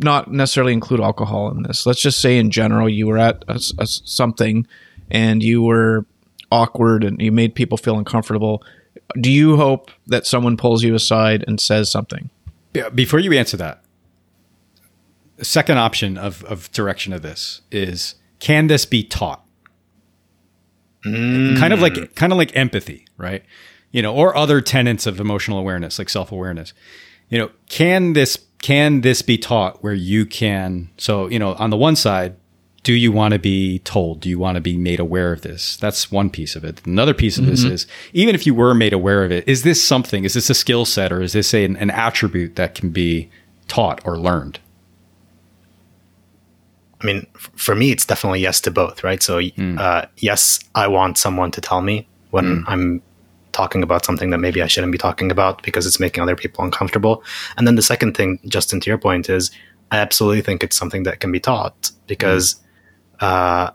[0.01, 1.87] not necessarily include alcohol in this.
[1.87, 4.66] Let's just say in general you were at a a something
[5.11, 6.07] and you were
[6.51, 8.62] awkward and you made people feel uncomfortable.
[9.20, 12.31] Do you hope that someone pulls you aside and says something?
[12.72, 13.83] Be- Before you answer that,
[15.42, 19.44] second option of, of direction of this is can this be taught?
[21.59, 22.15] Kind of like mm.
[22.15, 23.45] kind of like empathy, right?
[23.91, 26.73] You know, or other tenets of emotional awareness, like self awareness.
[27.29, 30.91] You know, can this can this be taught where you can?
[30.99, 32.37] So you know, on the one side,
[32.83, 34.21] do you want to be told?
[34.21, 35.77] Do you want to be made aware of this?
[35.77, 36.85] That's one piece of it.
[36.87, 37.75] Another piece of this mm-hmm.
[37.75, 40.25] is even if you were made aware of it, is this something?
[40.25, 43.31] Is this a skill set or is this a, an attribute that can be
[43.67, 44.59] taught or learned?
[47.01, 49.23] I mean, f- for me, it's definitely yes to both, right?
[49.23, 49.41] So,
[49.79, 53.03] uh, yes, I want someone to tell me when I'm
[53.53, 56.65] talking about something that maybe I shouldn't be talking about because it's making other people
[56.65, 57.23] uncomfortable.
[57.57, 59.51] And then the second thing, Justin, to your point, is
[59.91, 62.57] I absolutely think it's something that can be taught because,
[63.21, 63.71] uh,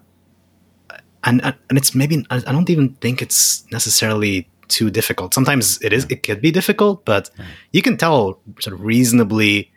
[1.24, 5.34] and and it's maybe I I don't even think it's necessarily too difficult.
[5.34, 7.30] Sometimes it is, it could be difficult, but
[7.72, 9.72] you can tell sort of reasonably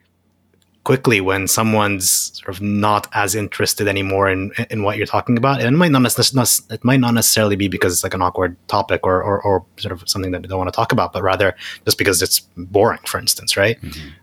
[0.90, 5.56] quickly when someone's sort of not as interested anymore in in what you're talking about.
[5.60, 8.52] And it might not necessarily it might not necessarily be because it's like an awkward
[8.68, 11.22] topic or or, or sort of something that they don't want to talk about, but
[11.32, 11.48] rather
[11.84, 13.76] just because it's boring, for instance, right?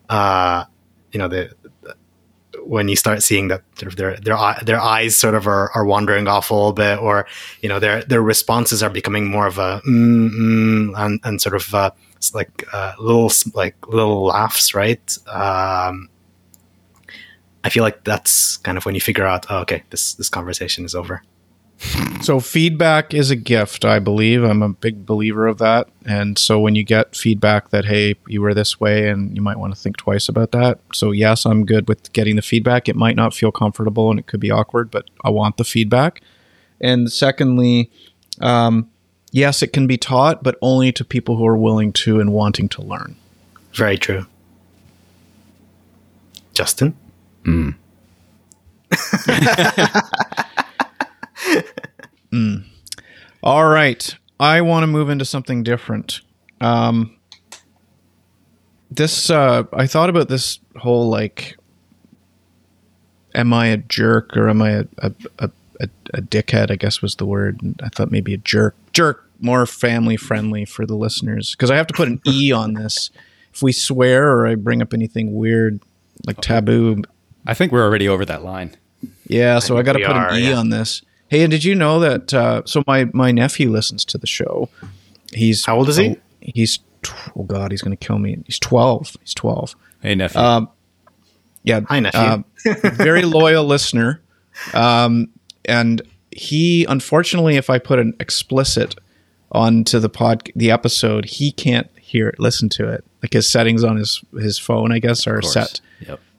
[0.09, 0.63] Uh,
[1.11, 1.41] you know, the,
[1.83, 1.95] the-
[2.65, 5.85] when you start seeing that sort of their their their eyes sort of are, are
[5.85, 7.27] wandering off a little bit, or
[7.61, 11.55] you know their their responses are becoming more of a mm, mm, and and sort
[11.59, 11.91] of uh,
[12.33, 15.05] like uh, little like little laughs, right?
[15.27, 16.07] Um,
[17.63, 20.85] I feel like that's kind of when you figure out, oh, okay, this this conversation
[20.85, 21.23] is over.
[22.21, 24.43] So feedback is a gift, I believe.
[24.43, 25.89] I'm a big believer of that.
[26.05, 29.59] And so when you get feedback that hey, you were this way and you might
[29.59, 30.79] want to think twice about that.
[30.93, 32.87] So yes, I'm good with getting the feedback.
[32.87, 36.21] It might not feel comfortable and it could be awkward, but I want the feedback.
[36.79, 37.91] And secondly,
[38.39, 38.89] um,
[39.31, 42.69] yes, it can be taught, but only to people who are willing to and wanting
[42.69, 43.17] to learn.
[43.73, 44.25] Very true.
[46.53, 46.95] Justin,
[53.43, 54.15] All right.
[54.39, 56.21] I want to move into something different.
[56.61, 57.17] Um,
[58.89, 61.57] this, uh, I thought about this whole like,
[63.35, 66.71] am I a jerk or am I a, a, a, a, a dickhead?
[66.71, 67.61] I guess was the word.
[67.61, 68.75] And I thought maybe a jerk.
[68.93, 71.51] Jerk, more family friendly for the listeners.
[71.51, 73.09] Because I have to put an E on this.
[73.53, 75.79] If we swear or I bring up anything weird,
[76.25, 77.03] like taboo,
[77.45, 78.75] I think we're already over that line.
[79.27, 80.57] yeah, so I, think got to put are, an E yeah.
[80.57, 81.01] on this.
[81.27, 82.33] Hey, and did you know that?
[82.33, 84.69] Uh, so my my nephew listens to the show.
[85.33, 86.09] He's How old is he?
[86.09, 86.79] oh, he's
[87.35, 88.37] oh god, he's gonna kill me.
[88.45, 89.15] He's twelve.
[89.21, 89.75] He's twelve.
[90.01, 90.39] Hey, nephew.
[90.39, 90.69] Um,
[91.63, 92.19] yeah, Hi, nephew.
[92.19, 94.21] um, very loyal listener.
[94.73, 95.29] Um,
[95.65, 96.01] and
[96.31, 98.95] he, unfortunately, if I put an explicit
[99.51, 103.05] onto the pod, the episode, he can't hear it, listen to it.
[103.21, 105.79] Like his settings on his his phone, I guess, are set.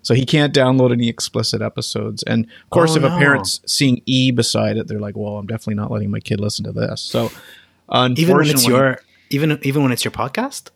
[0.04, 0.06] Yep.
[0.06, 2.22] So he can't download any explicit episodes.
[2.24, 5.46] And of course, Oh, if a parent's seeing E beside it, they're like, "Well, I'm
[5.46, 7.30] definitely not letting my kid listen to this." So,
[7.88, 8.98] unfortunately, even when it's your
[9.30, 10.68] even even when it's your podcast.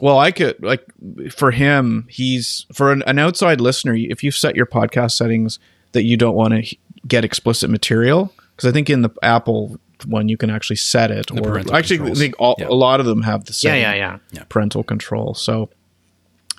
[0.00, 0.84] well, I could like
[1.30, 3.94] for him, he's for an, an outside listener.
[3.94, 5.58] If you've set your podcast settings
[5.92, 10.28] that you don't want to get explicit material, because I think in the Apple one
[10.28, 12.66] you can actually set it, or parental actually, I think all, Yeah.
[12.68, 14.42] a lot of them have the Yeah, setting, yeah, yeah.
[14.48, 15.34] parental control.
[15.34, 15.70] So,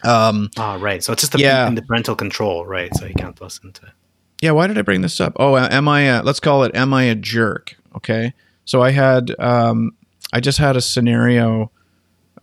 [0.06, 1.04] um, Oh, right.
[1.04, 1.68] So it's just the, Yeah.
[1.68, 2.94] in the parental control, right?
[2.96, 3.92] So you can't listen to it.
[4.42, 6.76] yeah why did i bring this up oh uh, am i a, let's call it
[6.76, 8.34] am i a jerk okay
[8.66, 9.92] so i had um
[10.34, 11.72] i just had a scenario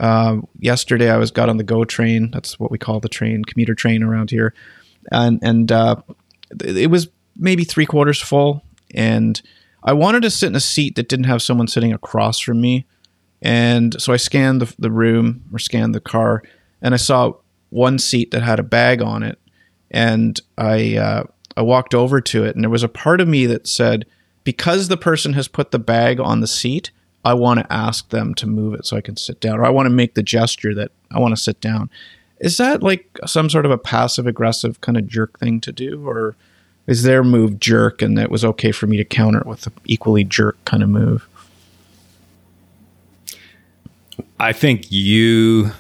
[0.00, 3.44] um yesterday i was got on the go train that's what we call the train
[3.44, 4.54] commuter train around here
[5.12, 5.96] and and uh
[6.64, 8.62] it was maybe three quarters full
[8.94, 9.42] and
[9.84, 12.86] i wanted to sit in a seat that didn't have someone sitting across from me
[13.42, 16.42] and so i scanned the, the room or scanned the car
[16.80, 17.32] and i saw
[17.72, 19.38] one seat that had a bag on it
[19.92, 21.24] and I uh,
[21.56, 24.06] I walked over to it, and there was a part of me that said,
[24.42, 26.90] because the person has put the bag on the seat,
[27.24, 29.70] I want to ask them to move it so I can sit down, or I
[29.70, 31.90] want to make the gesture that I want to sit down.
[32.40, 36.08] Is that like some sort of a passive aggressive kind of jerk thing to do,
[36.08, 36.34] or
[36.86, 39.74] is their move jerk, and it was okay for me to counter it with an
[39.84, 41.28] equally jerk kind of move?
[44.40, 45.70] I think you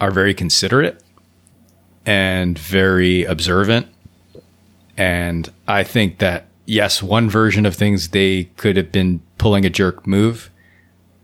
[0.00, 1.02] are very considerate
[2.06, 3.86] and very observant.
[4.96, 9.70] And I think that, yes, one version of things they could have been pulling a
[9.70, 10.50] jerk move.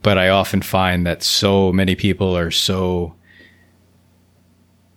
[0.03, 3.15] But I often find that so many people are so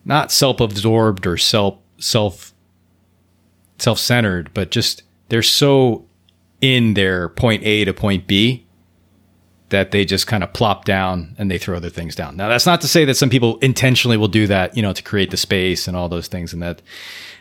[0.04, 2.54] not self-absorbed or self self
[3.80, 6.06] self-centered, but just they're so
[6.60, 8.67] in their point A to point B
[9.70, 12.38] that they just kind of plop down and they throw other things down.
[12.38, 15.04] Now that's not to say that some people intentionally will do that, you know, to
[15.04, 16.82] create the space and all those things and that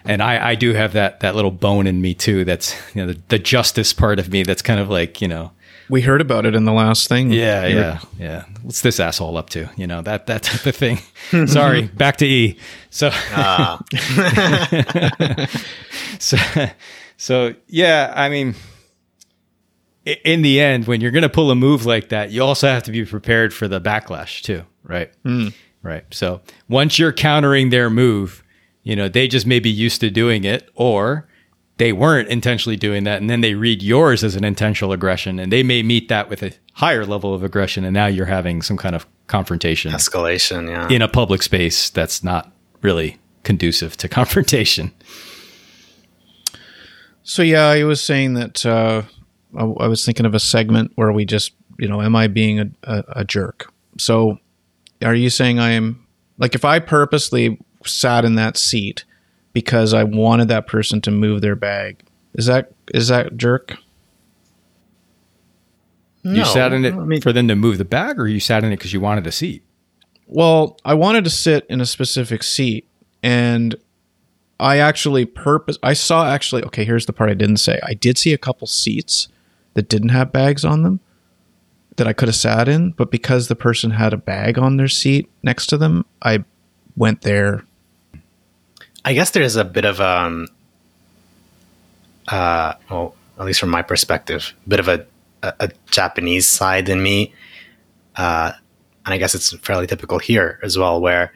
[0.05, 3.13] and I, I do have that that little bone in me too that's you know
[3.13, 5.51] the, the justice part of me that's kind of like, you know,
[5.89, 7.31] We heard about it in the last thing.
[7.33, 8.45] yeah, yeah, yeah.
[8.63, 9.69] What's this asshole up to?
[9.77, 10.99] You know, that that type of thing.
[11.47, 12.57] Sorry, back to E.
[12.91, 13.79] So Ah,
[16.19, 16.37] so
[17.17, 18.55] so yeah, I mean i-
[20.07, 22.85] in the end when you're going to pull a move like that, you also have
[22.85, 25.11] to be prepared for the backlash too, right?
[25.83, 26.05] Right.
[26.11, 28.43] So, once you're countering their move,
[28.83, 31.29] you know, they just may be used to doing it or
[31.79, 35.53] they weren't intentionally doing that and then they read yours as an intentional aggression and
[35.53, 38.77] they may meet that with a higher level of aggression and now you're having some
[38.77, 40.69] kind of confrontation escalation.
[40.69, 40.89] Yeah.
[40.89, 42.51] in a public space that's not
[42.83, 44.93] really conducive to confrontation.
[47.23, 49.03] So yeah, I was saying that uh,
[49.57, 52.61] I, I was thinking of a segment where we just, you know, am I being
[52.61, 53.73] a, a, a jerk?
[53.99, 54.39] So,
[55.03, 56.07] are you saying I am
[56.39, 59.05] like if I purposely sat in that seat
[59.53, 62.03] because I wanted that person to move their bag?
[62.35, 63.77] Is that is that jerk?
[66.25, 68.65] you sat in it I mean- for them to move the bag or you sat
[68.65, 69.63] in it because you wanted a seat?
[70.27, 72.89] Well, I wanted to sit in a specific seat
[73.23, 73.77] and
[74.59, 77.79] I actually purpose I saw actually okay, here's the part I didn't say.
[77.85, 79.29] I did see a couple seats
[79.77, 81.01] that didn't have bags on them
[81.97, 84.89] that I could have sat in, but because the person had a bag on their
[84.89, 86.45] seat next to them, I
[86.97, 87.65] went there.
[89.05, 90.49] I guess there's a bit of um
[92.29, 95.07] uh well, at least from my perspective, a bit of a,
[95.43, 97.35] a, a Japanese side in me.
[98.17, 98.53] Uh
[99.05, 101.33] and I guess it's fairly typical here as well, where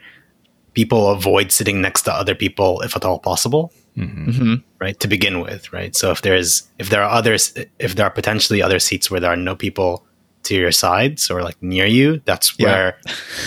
[0.72, 3.72] people avoid sitting next to other people if at all possible.
[3.94, 5.94] Hmm right to begin with right?
[5.96, 9.31] So if there's if there are others if there are potentially other seats where there
[9.31, 10.05] are no people
[10.44, 12.66] to your sides or like near you that's Yeah.
[12.66, 12.98] where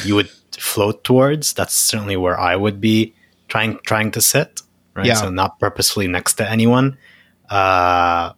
[0.05, 0.29] you would
[0.59, 1.53] float towards.
[1.53, 3.13] That's certainly where i would be
[3.47, 4.61] trying trying to sit
[4.95, 5.07] right?
[5.07, 5.15] Yeah.
[5.15, 6.97] so not purposefully next to anyone.
[7.49, 8.33] Uh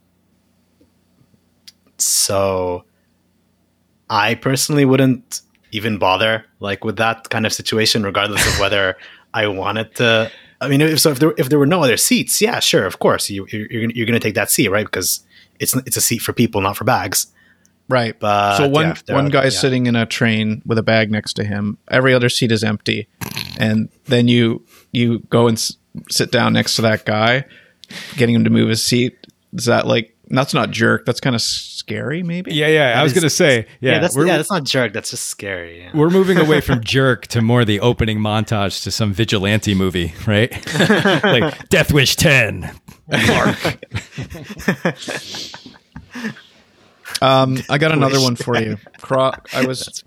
[1.97, 2.83] so
[4.09, 5.41] i personally wouldn't
[5.71, 8.95] even bother like with that kind of situation regardless of whether
[9.33, 10.29] i wanted to
[10.61, 12.99] i mean if so if there if there were no other seats yeah sure of
[12.99, 15.21] course you you're, you're, gonna, you're gonna take that seat right because
[15.59, 17.27] it's it's a seat for people not for bags
[17.87, 18.19] Right.
[18.19, 19.59] but so one yeah, one guy's yeah.
[19.59, 21.77] sitting in a train with a bag next to him.
[21.87, 23.07] Every other seat is empty,
[23.59, 25.77] and then you you go and s-
[26.09, 27.45] sit down next to that guy,
[28.17, 29.27] getting him to move his seat.
[29.53, 31.05] Is that like that's not jerk?
[31.05, 32.53] That's kind of scary, maybe.
[32.53, 32.99] Yeah, yeah.
[32.99, 35.27] I was is- going to say, yeah, yeah, that's yeah that's not jerk that's just
[35.27, 35.91] scary yeah.
[35.93, 40.51] we're moving away from jerk to more the opening montage to some vigilante movie, right?
[41.23, 42.71] like Death Wish 10.
[43.07, 43.85] Mark.
[47.21, 48.77] Um, I got another one for you.
[49.01, 50.03] Cro- I was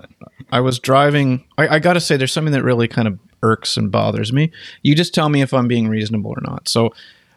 [0.51, 1.45] I was driving.
[1.57, 4.51] I, I got to say, there's something that really kind of irks and bothers me.
[4.83, 6.69] You just tell me if I'm being reasonable or not.
[6.69, 6.93] So,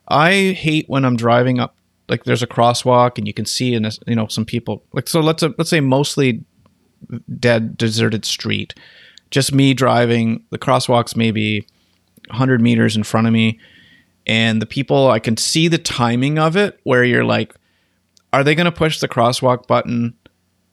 [0.07, 1.75] I hate when I'm driving up.
[2.11, 5.07] Like there's a crosswalk and you can see in a, you know some people like
[5.07, 6.43] so let's let's say mostly
[7.39, 8.75] dead deserted street
[9.31, 11.65] just me driving the crosswalks maybe
[12.27, 13.59] 100 meters in front of me
[14.27, 17.55] and the people I can see the timing of it where you're like
[18.33, 20.13] are they going to push the crosswalk button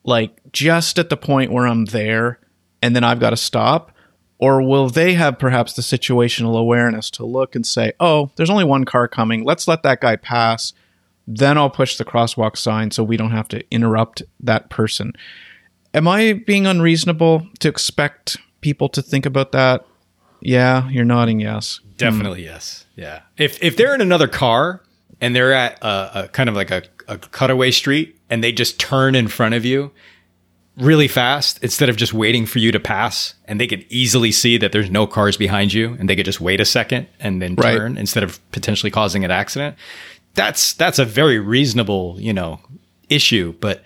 [0.05, 2.41] like just at the point where I'm there
[2.83, 3.93] and then I've got to stop?
[4.39, 8.65] Or will they have perhaps the situational awareness to look and say, oh, there's only
[8.65, 9.45] one car coming.
[9.45, 10.73] Let's let that guy pass.
[11.31, 15.13] Then I'll push the crosswalk sign so we don't have to interrupt that person.
[15.93, 19.85] Am I being unreasonable to expect people to think about that?
[20.41, 21.81] Yeah, you're nodding yes.
[21.99, 22.87] Definitely yes.
[22.97, 23.21] Yeah.
[23.37, 24.83] If if they're in another car
[25.21, 28.79] and they're at a, a kind of like a, a cutaway street and they just
[28.81, 29.91] turn in front of you
[30.77, 34.57] really fast instead of just waiting for you to pass and they could easily see
[34.57, 37.57] that there's no cars behind you and they could just wait a second and then
[37.57, 37.77] Right.
[37.77, 39.75] turn instead of potentially causing an accident.
[40.39, 42.61] That's that's a very reasonable, you know,
[43.09, 43.83] issue, but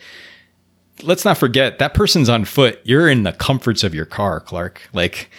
[1.02, 2.80] let's not forget that person's on foot.
[2.84, 4.82] You're in the comforts of your car, Clark.
[4.92, 5.30] Like,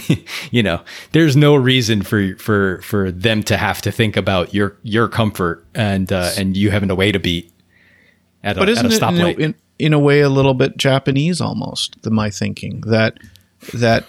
[0.50, 4.76] you know, there's no reason for for for them to have to think about your
[4.82, 7.52] your comfort and uh, and you having to wait a beat
[8.42, 9.38] at a, But at a isn't it in, stoplight.
[9.38, 12.00] in, in a way a little bit Japanese almost.
[12.02, 13.18] The, my thinking that
[13.74, 14.04] that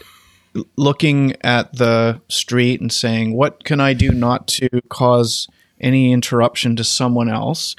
[0.76, 5.47] looking at the street and saying, "What can I do not to cause
[5.82, 7.75] any interruption to someone else?"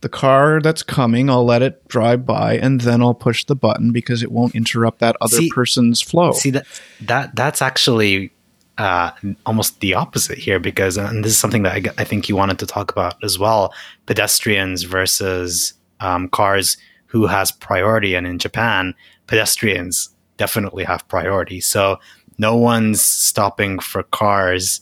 [0.00, 3.90] The car that's coming, I'll let it drive by, and then I'll push the button
[3.90, 6.32] because it won't interrupt that other See- person's flow.
[6.32, 6.66] See that
[7.00, 8.30] that that's actually
[8.78, 9.10] uh,
[9.44, 12.66] almost the opposite here because, and this is something that I think you wanted to
[12.66, 13.74] talk about as well:
[14.06, 16.76] pedestrians versus um, cars.
[17.06, 18.14] Who has priority?
[18.14, 18.94] And in Japan,
[19.26, 21.60] pedestrians definitely have priority.
[21.60, 21.98] So
[22.38, 24.80] no one's stopping for cars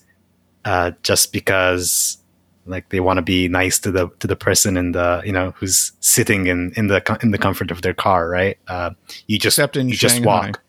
[0.65, 2.19] uh, just because
[2.67, 5.53] like they want to be nice to the to the person in the you know
[5.57, 8.59] who's sitting in in the in the comfort of their car, right?
[8.69, 8.91] Uh,
[9.27, 10.63] you just Except in you just walk.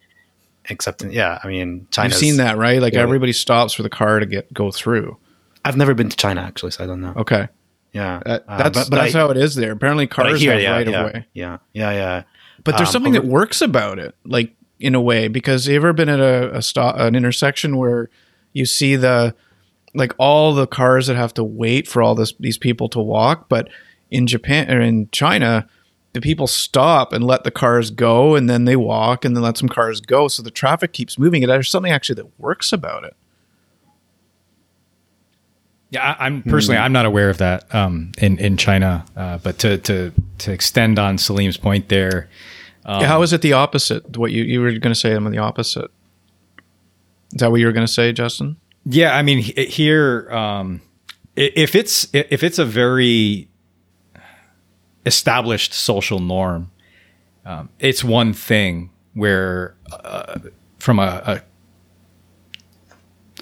[0.70, 2.10] Except in yeah, I mean China.
[2.10, 2.82] You've seen that, right?
[2.82, 3.02] Like yeah.
[3.02, 5.18] everybody stops for the car to get go through.
[5.64, 7.14] I've never been to China actually, so I don't know.
[7.18, 7.48] Okay,
[7.94, 9.72] Yeah, that, Uh, that's but- but that's I- how it is there.
[9.72, 11.26] Apparently, cars hear, have yeah, right yeah, of way.
[11.34, 12.24] Yeah, yeah, yeah.
[12.64, 15.94] But there's Um, something that works about it, like in a way, because you ever
[15.94, 18.10] been at a, a stop, an intersection where
[18.54, 19.34] you see the
[19.98, 23.50] like all the cars that have to wait for all this these people to walk,
[23.50, 23.70] but
[24.10, 25.68] in Japan or in China,
[26.14, 29.58] the people stop and let the cars go, and then they walk, and then let
[29.58, 31.44] some cars go, so the traffic keeps moving.
[31.44, 33.16] And there's something actually that works about it.
[35.90, 39.58] Yeah, I, I'm personally I'm not aware of that um, in in China, uh, but
[39.60, 42.30] to to to extend on Sileem's point there,
[42.88, 44.18] Yeah, how is it the opposite?
[44.18, 45.14] What you you were going to say?
[45.14, 45.92] I'm the opposite.
[47.34, 48.58] Is that what you were going to say, Justin?
[48.90, 50.82] Yeah, I mean here, um,
[51.36, 53.50] if it's if it's a very
[55.06, 56.72] established social norm,
[57.46, 60.40] um, it's one thing where uh,
[60.80, 61.42] from a, a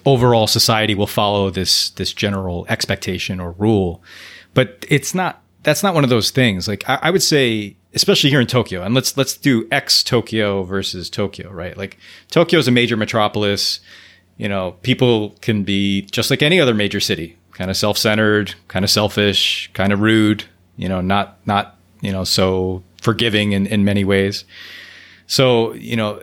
[0.03, 4.01] overall society will follow this this general expectation or rule,
[4.55, 5.43] but it's not.
[5.61, 6.67] That's not one of those things.
[6.67, 10.63] Like I, I would say, especially here in Tokyo, and let's let's do ex Tokyo
[10.63, 11.77] versus Tokyo, right?
[11.77, 11.99] Like
[12.31, 13.79] Tokyo is a major metropolis
[14.37, 18.83] you know, people can be just like any other major city, kind of self-centered, kind
[18.83, 20.43] of selfish, kind of rude,
[20.77, 24.45] you know, not not, you know, so forgiving in, in many ways.
[25.27, 26.21] So, you know,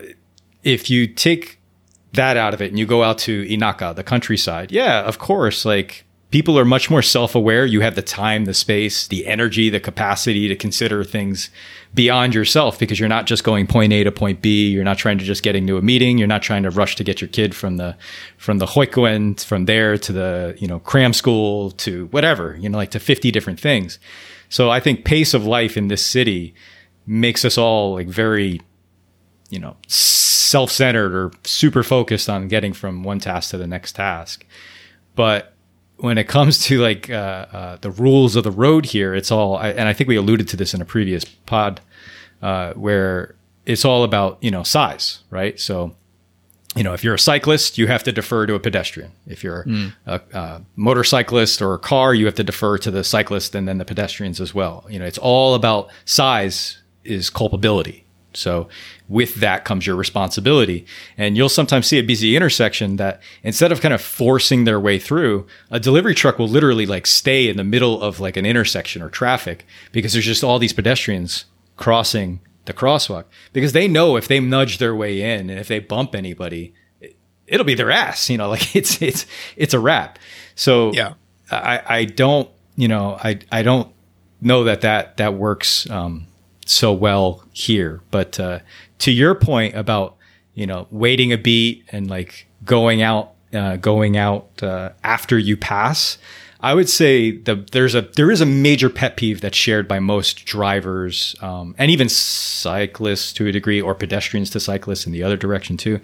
[0.62, 1.58] if you take
[2.12, 5.64] that out of it and you go out to Inaka, the countryside, yeah, of course,
[5.64, 7.66] like people are much more self-aware.
[7.66, 11.50] You have the time, the space, the energy, the capacity to consider things
[11.94, 14.70] beyond yourself because you're not just going point A to point B.
[14.70, 16.16] You're not trying to just get into a meeting.
[16.16, 17.96] You're not trying to rush to get your kid from the
[18.38, 22.78] from the hoikuen from there to the you know cram school to whatever you know
[22.78, 23.98] like to 50 different things.
[24.48, 26.54] So I think pace of life in this city
[27.06, 28.62] makes us all like very
[29.50, 34.46] you know self-centered or super focused on getting from one task to the next task.
[35.14, 35.51] But
[35.98, 39.56] when it comes to like uh, uh, the rules of the road here, it's all,
[39.56, 41.80] I, and I think we alluded to this in a previous pod,
[42.42, 43.34] uh, where
[43.66, 45.58] it's all about you know size, right?
[45.60, 45.94] So,
[46.74, 49.12] you know, if you're a cyclist, you have to defer to a pedestrian.
[49.26, 49.64] If you're
[50.06, 53.78] a, a motorcyclist or a car, you have to defer to the cyclist and then
[53.78, 54.84] the pedestrians as well.
[54.88, 58.06] You know, it's all about size is culpability.
[58.34, 58.68] So
[59.08, 60.86] with that comes your responsibility.
[61.18, 64.98] And you'll sometimes see a busy intersection that instead of kind of forcing their way
[64.98, 69.02] through, a delivery truck will literally like stay in the middle of like an intersection
[69.02, 71.44] or traffic because there's just all these pedestrians
[71.76, 75.78] crossing the crosswalk because they know if they nudge their way in and if they
[75.80, 77.16] bump anybody, it-
[77.46, 79.26] it'll be their ass, you know, like it's, it's,
[79.56, 80.18] it's a wrap.
[80.54, 81.14] So Yeah.
[81.50, 83.92] I, I don't, you know, I, I don't
[84.40, 86.26] know that that, that works, um,
[86.66, 88.00] so well here.
[88.10, 88.60] But uh,
[88.98, 90.16] to your point about
[90.54, 95.56] you know waiting a beat and like going out, uh, going out uh, after you
[95.56, 96.18] pass,
[96.60, 99.98] I would say the there's a there is a major pet peeve that's shared by
[99.98, 105.24] most drivers um, and even cyclists to a degree, or pedestrians to cyclists in the
[105.24, 106.00] other direction too,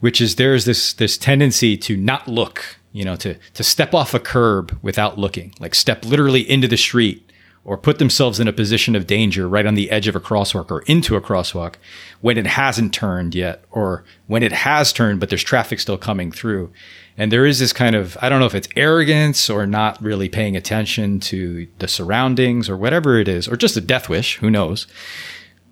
[0.00, 2.78] which is there's this this tendency to not look.
[2.94, 6.76] You know, to to step off a curb without looking, like step literally into the
[6.76, 7.31] street
[7.64, 10.70] or put themselves in a position of danger right on the edge of a crosswalk
[10.70, 11.74] or into a crosswalk
[12.20, 16.32] when it hasn't turned yet or when it has turned but there's traffic still coming
[16.32, 16.72] through.
[17.16, 20.28] And there is this kind of i don't know if it's arrogance or not really
[20.28, 24.50] paying attention to the surroundings or whatever it is or just a death wish who
[24.50, 24.86] knows?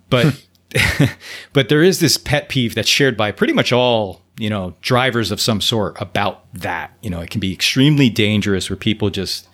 [0.09, 0.39] But hmm.
[1.53, 5.31] but there is this pet peeve that's shared by pretty much all you know drivers
[5.31, 6.97] of some sort about that.
[7.01, 9.47] You know it can be extremely dangerous where people just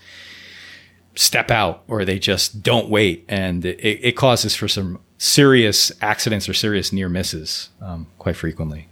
[1.18, 6.48] step out or they just don't wait and it, it causes for some serious accidents
[6.48, 8.88] or serious near misses um, quite frequently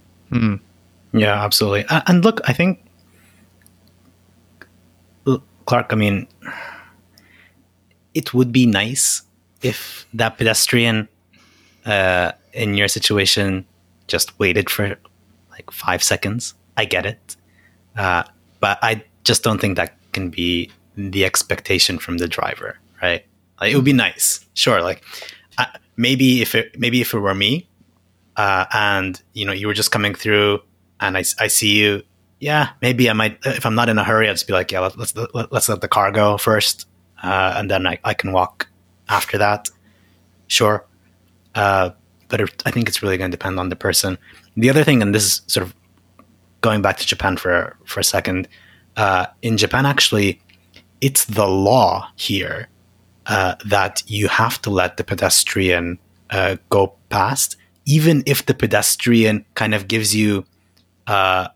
[1.14, 1.86] Yeah, absolutely.
[1.90, 2.86] And look, I think
[5.66, 5.92] Clark.
[5.92, 6.28] I mean,
[8.14, 9.24] it would be nice
[9.62, 11.08] if that pedestrian
[11.86, 13.66] uh, in your situation
[14.08, 14.96] just waited for
[15.52, 16.54] like five seconds.
[16.78, 17.36] I get it,
[17.98, 18.24] uh,
[18.60, 23.26] but I just don't think that can be the expectation from the driver, right?
[23.60, 24.82] Like, it would be nice, sure.
[24.82, 25.04] Like
[25.58, 25.66] uh,
[25.96, 27.68] maybe if it maybe if it were me,
[28.36, 30.62] uh, and you know you were just coming through,
[31.00, 32.04] and I, I see you,
[32.40, 33.40] yeah, maybe I might.
[33.46, 35.70] If I'm not in a hurry, I'd just be like, yeah, let, let's let, let's
[35.70, 36.88] let the car go first,
[37.24, 38.68] uh, and then I, I can walk
[39.10, 39.70] after that.
[40.48, 40.86] Sure,
[41.56, 41.92] uh,
[42.28, 44.18] but it, I think it's really going to depend on the person.
[44.58, 45.76] The other thing, and this is sort of
[46.62, 48.48] going back to Japan for for a second.
[48.98, 50.42] Uh, in Japan, actually,
[51.02, 52.68] it's the law here
[53.26, 59.46] uh, that you have to let the pedestrian uh, go past, even if the pedestrian
[59.56, 60.46] kind of gives you
[61.08, 61.48] uh,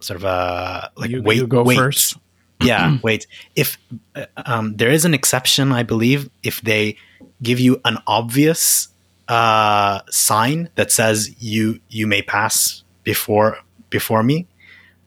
[0.00, 1.76] sort of a like You- wait, you go wait.
[1.76, 2.16] first.
[2.62, 3.26] yeah, wait.
[3.54, 3.78] If
[4.16, 6.96] uh, um, there is an exception, I believe, if they
[7.40, 8.88] give you an obvious
[9.28, 13.58] uh, sign that says you you may pass before
[13.90, 14.46] before me,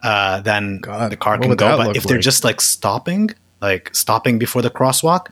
[0.02, 1.78] uh, then God, the car can go.
[1.78, 3.32] But if they're just like stopping,
[3.62, 5.28] like stopping before the crosswalk,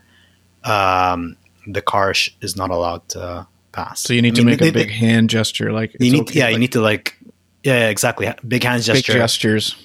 [0.64, 4.00] um, the car sh- is not allowed to pass.
[4.00, 6.10] So you need I to mean, make they- a big they- hand gesture, like you
[6.12, 7.16] need, okay, yeah, you need to like,
[7.62, 8.32] yeah, yeah, exactly.
[8.46, 9.76] Big hands big gestures.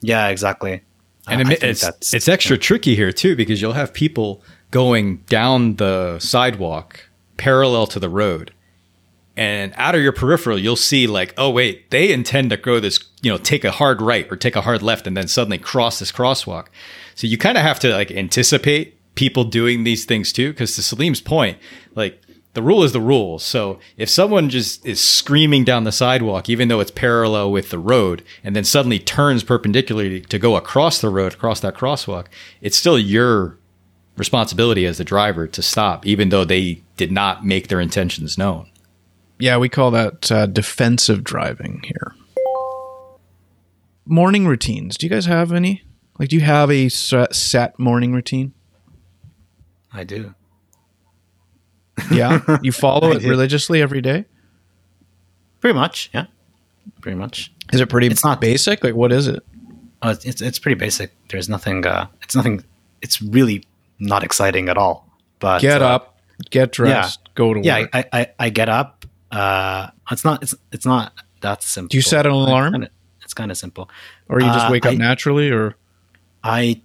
[0.00, 0.82] Yeah, exactly.
[1.26, 5.18] And Uh, it, it's that's- it's extra tricky here too because you'll have people going
[5.28, 8.52] down the sidewalk parallel to the road,
[9.36, 12.98] and out of your peripheral you'll see like, oh wait, they intend to go this,
[13.22, 15.98] you know, take a hard right or take a hard left, and then suddenly cross
[15.98, 16.66] this crosswalk.
[17.14, 20.82] So you kind of have to like anticipate people doing these things too, because to
[20.82, 21.58] Sileem's point,
[21.94, 22.20] like.
[22.54, 23.40] The rule is the rule.
[23.40, 27.80] So if someone just is screaming down the sidewalk, even though it's parallel with the
[27.80, 32.26] road, and then suddenly turns perpendicularly to go across the road, across that crosswalk,
[32.60, 33.58] it's still your
[34.16, 38.70] responsibility as the driver to stop, even though they did not make their intentions known.
[39.38, 42.14] Yeah, we call that uh, defensive driving here.
[44.06, 44.96] Morning routines.
[44.96, 45.82] Do you guys have any?
[46.18, 48.52] Like, do you have a set, morning routine?
[49.92, 50.34] I do.
[52.12, 53.30] Yeah, you follow it do.
[53.30, 54.24] religiously every day.
[55.60, 56.26] Pretty much, yeah.
[57.00, 57.52] Pretty much.
[57.72, 58.08] Is it pretty?
[58.08, 58.84] It's not- basic.
[58.84, 59.42] Like, what is it?
[60.02, 61.12] Oh, it's, it's it's pretty basic.
[61.30, 61.86] There's nothing.
[61.86, 62.62] Uh, it's nothing.
[63.00, 63.64] It's really
[63.98, 65.08] not exciting at all.
[65.38, 66.18] But Get uh, up,
[66.50, 67.90] get dressed, go to Yeah, work.
[67.94, 69.03] I, I I get up.
[69.34, 70.42] Uh, it's not.
[70.42, 71.88] It's it's not that simple.
[71.88, 72.86] Do you set an alarm?
[73.22, 73.90] It's kind of simple.
[74.28, 75.76] or you just uh, wake up I- naturally, or
[76.42, 76.80] I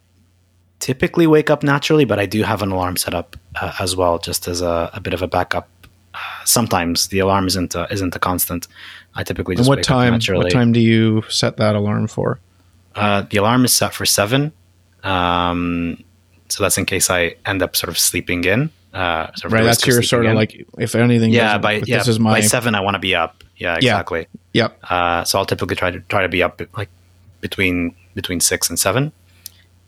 [0.79, 4.17] typically wake up naturally, but I do have an alarm set up uh, as well,
[4.17, 5.67] just as a, a bit of a backup.
[6.13, 8.67] Uh, sometimes the alarm isn't a, isn't a constant.
[9.15, 10.07] I typically and just what wake time?
[10.07, 10.45] up naturally.
[10.45, 12.39] What time do you set that alarm for?
[12.95, 14.51] Uh, the alarm is set for seven.
[15.03, 16.03] Um,
[16.47, 18.71] so that's in case I end up sort of sleeping in.
[18.93, 20.35] Uh, Right, that's your sort of in.
[20.37, 21.31] like if anything.
[21.31, 21.57] yeah.
[21.59, 23.43] By yeah, this is my by seven, I want to be up.
[23.57, 23.93] Yeah, Yeah.
[23.93, 24.27] exactly.
[24.53, 24.79] yep.
[24.83, 26.89] Uh, so I'll typically try to try to be up like
[27.41, 29.11] between between six and seven,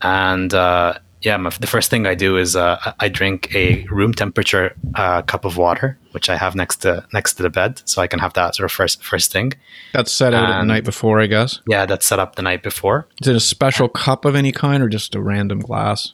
[0.02, 3.86] and uh, yeah, my, the first thing I do is uh, I- I drink a
[3.92, 7.82] room temperature uh, cup of water, which I have next to next to the bed,
[7.86, 9.54] so I can have that sort of first first thing.
[9.94, 11.60] That's set out the night before, I guess.
[11.68, 13.08] Yeah, that's set up the night before.
[13.22, 16.14] Is it a special cup of any kind, or just a random glass?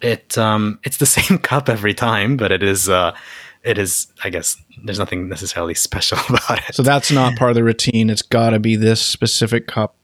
[0.00, 3.14] It um it's the same cup every time, but it is uh
[3.62, 6.74] it is I guess there's nothing necessarily special about it.
[6.74, 8.08] So that's not part of the routine.
[8.10, 9.94] It's got to be this specific cup.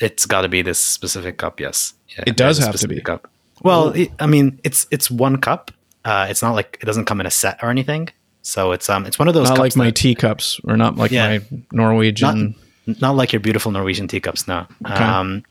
[0.00, 1.60] it's got to be this specific cup.
[1.60, 3.00] Yes, yeah, It does have to be.
[3.00, 3.30] Cup.
[3.62, 5.70] Well, it, I mean, it's it's one cup.
[6.04, 8.08] Uh, it's not like it doesn't come in a set or anything.
[8.42, 11.38] So it's um it's one of those Not like my teacups, or not like Yeah.
[11.38, 12.56] my Norwegian.
[13.00, 14.46] not like your beautiful Norwegian teacups.
[14.48, 14.66] No.
[14.84, 15.44] Um,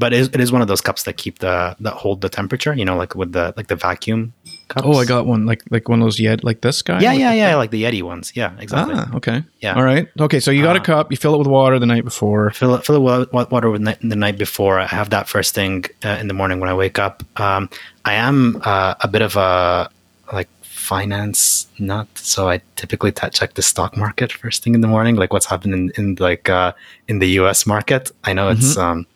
[0.00, 2.28] but it is, it is one of those cups that keep the that hold the
[2.28, 2.72] temperature.
[2.80, 4.32] You know, like with the like the vacuum
[4.72, 4.86] cups.
[4.88, 7.00] oh, I got one like like one of those yet like this guy.
[7.06, 8.32] Yeah, yeah, yeah, like the Yeti ones.
[8.40, 8.94] Yeah, exactly.
[8.96, 9.38] Ah, okay.
[9.64, 9.74] Yeah.
[9.78, 10.06] All right.
[10.26, 10.40] Okay.
[10.40, 11.04] So you got a Uh, cup.
[11.12, 12.50] You fill it with water the night before.
[12.50, 14.74] fill it, fill it with water with the night before.
[14.80, 17.22] I have that first thing uh, in the morning when I wake up.
[17.46, 17.62] Um,
[18.04, 19.88] I am uh, a bit of a
[20.32, 20.48] like
[20.90, 25.14] finance nut, so I typically t- check the stock market first thing in the morning,
[25.22, 26.72] like what's happening in, in like uh,
[27.08, 27.66] in the U.S.
[27.66, 28.10] market.
[28.24, 29.06] I know it's um,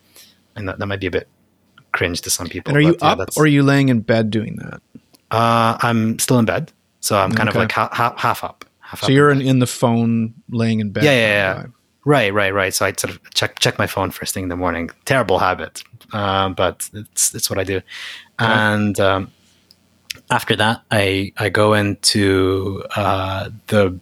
[0.57, 1.29] and that, that might be a bit
[1.93, 2.71] cringe to some people.
[2.71, 4.81] And are you but up that's- or are you laying in bed doing that?
[5.31, 7.59] uh, I'm still in bed, so I'm kind Okay.
[7.59, 8.65] of like ha- ha- half up.
[8.81, 11.05] Half So up you're in in, the phone laying in bed.
[11.05, 11.29] Yeah, yeah,
[11.61, 11.67] yeah.
[12.05, 12.73] Right, right, right.
[12.75, 14.91] So I sort of check check my phone first thing in the morning.
[15.07, 15.83] Terrible habit,
[16.13, 17.81] uh, but it's it's what I do.
[18.39, 19.31] And um,
[20.31, 23.99] after that, I I go into uh, the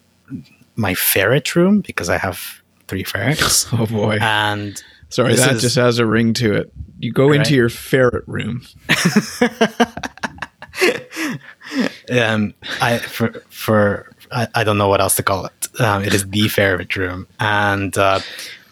[0.77, 4.19] my ferret room because I have three ferrets, Oh boy.
[4.21, 4.83] and
[5.13, 6.73] Sorry, this that is- just has a ring to it.
[6.99, 7.39] You go Right.
[7.39, 8.63] into your ferret room.
[12.11, 15.81] um, I for for I, I don't know what else to call it.
[15.81, 18.21] Um, it is the ferret room, and uh,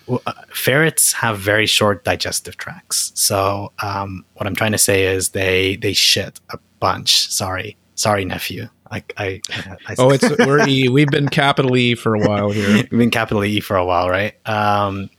[0.07, 3.13] w- uh, ferrets have very short digestive tracts.
[3.15, 7.29] So um, what I'm trying to say is they they shit a bunch.
[7.31, 8.69] Sorry, sorry, nephew.
[8.93, 9.41] I, I,
[9.89, 10.89] I Oh, it's we're E.
[10.89, 12.69] We've been capital E for a while here.
[12.75, 14.35] we've been capital E for a while, right?
[14.49, 15.11] Um,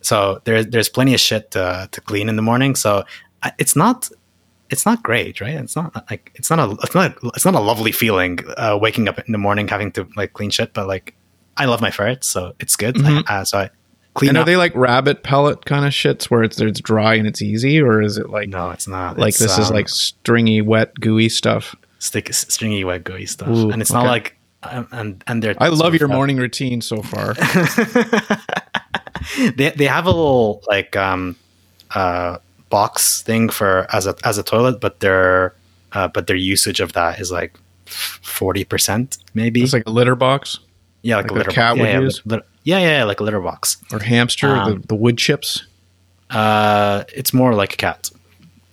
[0.00, 2.74] so there's there's plenty of shit to, to clean in the morning.
[2.74, 3.04] So
[3.58, 4.08] it's not
[4.70, 5.54] it's not great, right?
[5.54, 9.08] It's not like it's not a it's not it's not a lovely feeling uh, waking
[9.08, 10.72] up in the morning having to like clean shit.
[10.72, 11.14] But like
[11.56, 12.96] I love my ferrets, so it's good.
[13.04, 13.70] Uh, so I
[14.14, 17.26] clean And are they like rabbit pellet kind of shits where it's it's dry and
[17.26, 19.18] it's easy, or is it like no, it's not.
[19.18, 21.74] like It's, this is um, like stringy, wet, gooey stuff?
[22.02, 24.02] stick stringy wet gooey stuff, Ooh, and it's okay.
[24.02, 27.34] not like um, and and they're I love your uh, morning routine so far.
[29.56, 31.36] they they have a little like um
[31.94, 32.38] uh
[32.70, 35.54] box thing for as a as a toilet, but their
[35.92, 39.62] uh, but their usage of that is like forty percent maybe.
[39.62, 40.58] It's like a litter box
[41.02, 41.80] yeah, like, like a litter cat box.
[41.80, 42.22] would yeah, yeah, use?
[42.26, 43.76] yeah, yeah, yeah, like a litter box.
[43.92, 45.64] or hamster, Um, the, the wood chips.
[46.30, 48.10] Uh, it's more like a cat,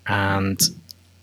[0.07, 0.61] and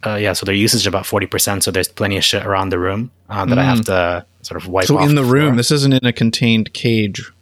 [0.05, 1.65] uh, yeah, so their usage is about forty percent.
[1.65, 4.69] So there's plenty of shit around the room uh, that I have to sort of
[4.69, 4.85] wipe.
[4.85, 4.89] Mm.
[4.89, 7.33] So in the room, this isn't in a contained cage.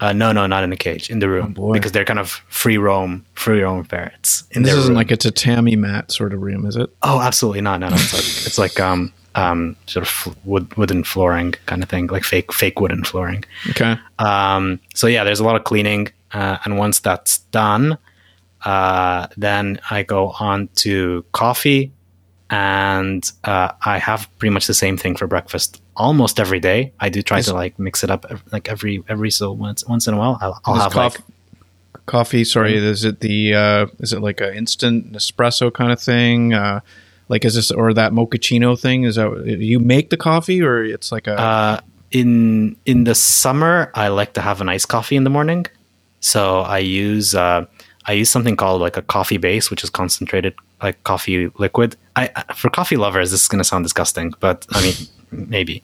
[0.00, 1.08] Uh, no, no, not in a cage.
[1.08, 1.72] In the room, boy.
[1.72, 4.44] because they're kind of free roam, free roam ferrets.
[4.50, 4.96] In This isn't room.
[4.96, 6.90] like a tatami mat sort of room, is it?
[7.02, 7.80] Oh, absolutely not.
[7.80, 7.94] No, no.
[7.94, 12.24] It's like it's like um um sort of wood wooden flooring kind of thing, like
[12.24, 13.44] fake fake wooden flooring.
[13.70, 13.96] Okay.
[14.18, 17.96] Um, so yeah, there's a lot of cleaning, uh, and once that's done,
[18.64, 21.92] uh, then I go on to coffee,
[22.50, 26.92] and uh, I have pretty much the same thing for breakfast almost every day.
[27.00, 30.06] I do try Is- to like mix it up like every every so once once
[30.06, 30.38] in a while.
[30.40, 31.24] I'll, I'll have coff- like
[32.06, 32.44] coffee.
[32.44, 36.52] Sorry, is it the uh, is it like a instant espresso kind of thing?
[36.54, 36.80] Uh,
[37.28, 39.04] like is this or that mochaccino thing?
[39.04, 41.80] Is that you make the coffee or it's like a Uh,
[42.10, 45.66] in in the summer, I like to have an iced coffee in the morning.
[46.20, 47.64] So I use uh,
[48.06, 50.54] I use something called like a coffee base, which is concentrated
[50.84, 51.96] like coffee liquid.
[52.14, 54.94] I for coffee lovers, this is going to sound disgusting, but I mean
[55.50, 55.82] maybe.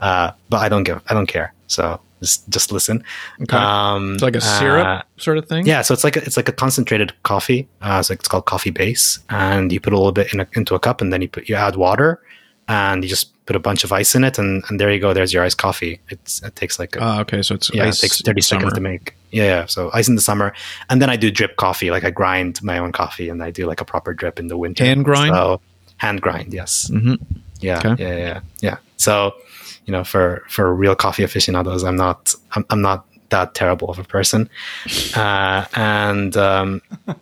[0.00, 1.52] Uh, but I don't give I don't care.
[1.66, 3.04] So just just listen.
[3.42, 3.56] Okay.
[3.56, 5.66] Um, it's like a syrup uh, sort of thing?
[5.66, 7.68] yeah, so it's like a, it's like a concentrated coffee.
[7.82, 10.46] Uh, it's like it's called coffee base, and you put a little bit in a,
[10.54, 12.20] into a cup, and then you put you add water,
[12.68, 15.12] and you just put a bunch of ice in it, and, and there you go.
[15.12, 16.00] There's your iced coffee.
[16.08, 18.70] It's it takes like a, Ah, okay, so it's yeah, ice it takes thirty seconds
[18.72, 18.74] summer.
[18.74, 19.14] to make.
[19.30, 20.52] Yeah, yeah, so ice in the summer,
[20.88, 21.90] and then I do drip coffee.
[21.90, 24.56] Like I grind my own coffee, and I do like a proper drip in the
[24.56, 24.84] winter.
[24.84, 25.34] Hand grind?
[25.34, 25.60] So,
[25.98, 26.88] hand grind, yes.
[26.92, 27.18] Mhm.
[27.60, 27.94] Yeah, Okay.
[28.02, 28.76] yeah, yeah, yeah.
[28.96, 29.32] So,
[29.86, 33.98] you know, for for real coffee aficionados, I'm not I'm, I'm not that terrible of
[33.98, 34.48] a person.
[35.16, 36.80] Uh, and um,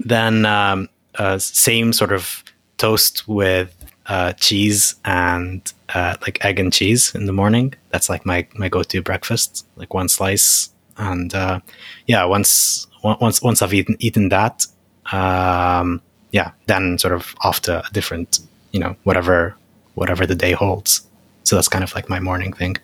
[0.00, 2.44] then um, uh, same sort of
[2.76, 3.74] toast with
[4.06, 7.74] uh, cheese and uh, like egg and cheese in the morning.
[7.90, 10.70] That's like my my go to breakfast, like one slice.
[10.96, 11.60] And uh,
[12.06, 14.66] yeah, once once once I've eaten eaten that,
[15.12, 16.00] um,
[16.30, 18.40] yeah, then sort of off to a different,
[18.72, 19.56] you know, whatever
[19.94, 21.06] whatever the day holds.
[21.44, 22.76] So that's kind of like my morning thing.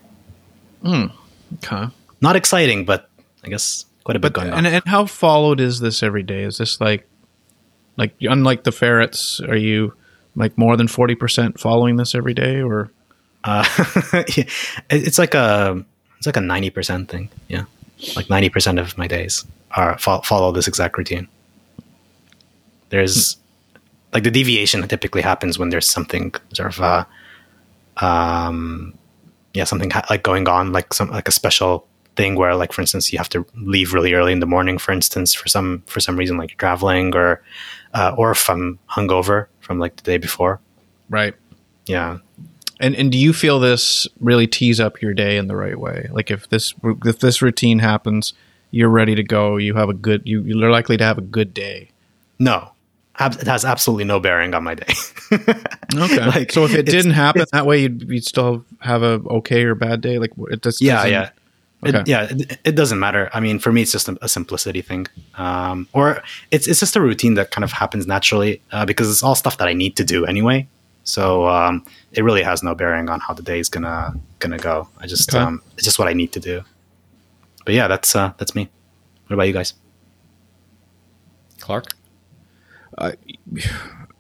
[0.85, 1.87] Okay.
[2.21, 3.09] Not exciting, but
[3.45, 4.73] I guess quite a bit But going and, on.
[4.75, 6.43] and how followed is this every day?
[6.43, 7.09] Is this like
[7.97, 9.95] like unlike the ferrets, are you
[10.37, 12.91] like more than forty percent following this every day or
[13.45, 13.65] Uh,
[14.91, 15.83] it's like a
[16.19, 17.31] it's like a ninety percent thing.
[17.49, 17.65] Yeah,
[18.15, 21.27] like ninety percent of my days are fo- follow this exact routine.
[22.91, 23.37] There's
[24.13, 27.05] like the deviation typically happens when there's something sort of uh,
[28.05, 28.95] um,
[29.55, 32.81] yeah, something ha- like going on, like some like a special thing where, like for
[32.83, 36.01] instance, you have to leave really early in the morning, for instance, for some for
[36.01, 37.43] some reason, like you're traveling or
[37.95, 40.59] uh, or if I'm hungover from like the day before.
[41.11, 41.33] right?
[41.87, 42.19] Yeah,
[42.81, 46.09] And and do you feel this really tees up your day in the right way?
[46.11, 48.33] Like if this if this routine happens,
[48.73, 49.57] you're ready to go.
[49.59, 50.23] You have a good.
[50.25, 51.91] You you're likely to have a good day.
[52.41, 52.73] No,
[53.21, 54.93] it has absolutely no bearing on my day.
[55.95, 56.25] Okay.
[56.25, 59.75] Like, so if it didn't happen that way, you'd, you'd still have a okay or
[59.75, 60.19] bad day.
[60.19, 61.31] Like it just yeah, yeah.
[61.87, 62.01] Okay.
[62.01, 63.31] It, yeah, it, it doesn't matter.
[63.33, 65.07] I mean, for me, it's just a, a simplicity thing,
[65.37, 69.23] um, or it's it's just a routine that kind of happens naturally uh, because it's
[69.23, 70.69] all stuff that I need to do anyway.
[71.05, 74.89] So um, it really has no bearing on how the day is gonna gonna go.
[74.99, 75.43] I just Okay.
[75.43, 76.63] um, it's just what I need to do.
[77.65, 78.69] But yeah, that's uh, that's me.
[79.27, 79.75] What about you guys?
[81.61, 81.95] Clark?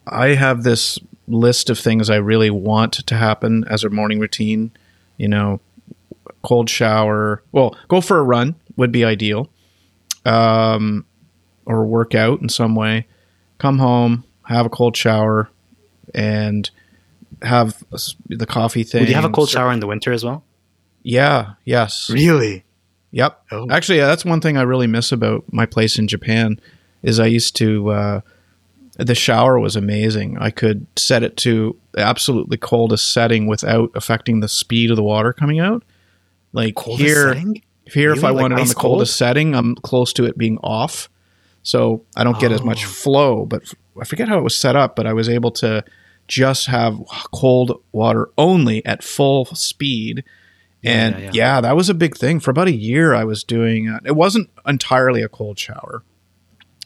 [0.07, 0.99] I have this
[1.29, 4.71] list of things I really want to happen as a morning routine.
[5.19, 5.61] You know,
[6.43, 7.43] cold shower.
[7.53, 9.49] Well, go for a run would be ideal.
[10.25, 11.07] Um,
[11.67, 13.07] or work out in some way.
[13.59, 15.51] Come home, have a cold shower,
[16.15, 16.69] and
[17.43, 17.83] have
[18.27, 19.03] the coffee thing.
[19.03, 20.45] Would you have a cold shower in the winter as well?
[21.03, 21.53] Yeah.
[21.65, 22.11] Yes.
[22.11, 22.65] Really?
[23.13, 23.45] Yep.
[23.51, 23.67] Oh.
[23.71, 26.61] Actually, yeah, that's one thing I really miss about my place in Japan
[27.03, 28.21] is I used to uh,
[28.97, 30.39] the shower was amazing.
[30.39, 35.03] I could set it to the absolutely coldest setting without affecting the speed of the
[35.03, 35.83] water coming out.
[36.53, 37.63] Like Coldest here, setting?
[37.87, 38.93] here if I Like wanted on ice the cold?
[38.93, 41.09] coldest setting, I'm close to it being off,
[41.63, 42.89] so I don't get as much Oh.
[42.89, 43.47] flow.
[43.47, 45.85] But I forget how it was set up, but I was able to
[46.29, 46.99] just have
[47.33, 50.25] cold water only at full speed.
[50.83, 51.61] And yeah, yeah, yeah.
[51.61, 52.41] that was a big thing.
[52.41, 54.17] For about a year, I was doing uh, it.
[54.17, 56.03] wasn't entirely a cold shower.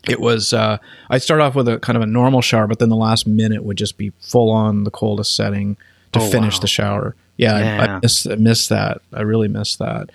[0.09, 0.53] It was.
[0.53, 3.27] Uh, I start off with a kind of a normal shower, but then the last
[3.27, 5.77] minute would just be full on the coldest setting
[6.13, 6.61] to Oh, finish wow.
[6.61, 7.17] the shower.
[7.37, 9.01] Yeah, I, I miss, I miss that.
[9.13, 10.11] I really miss that.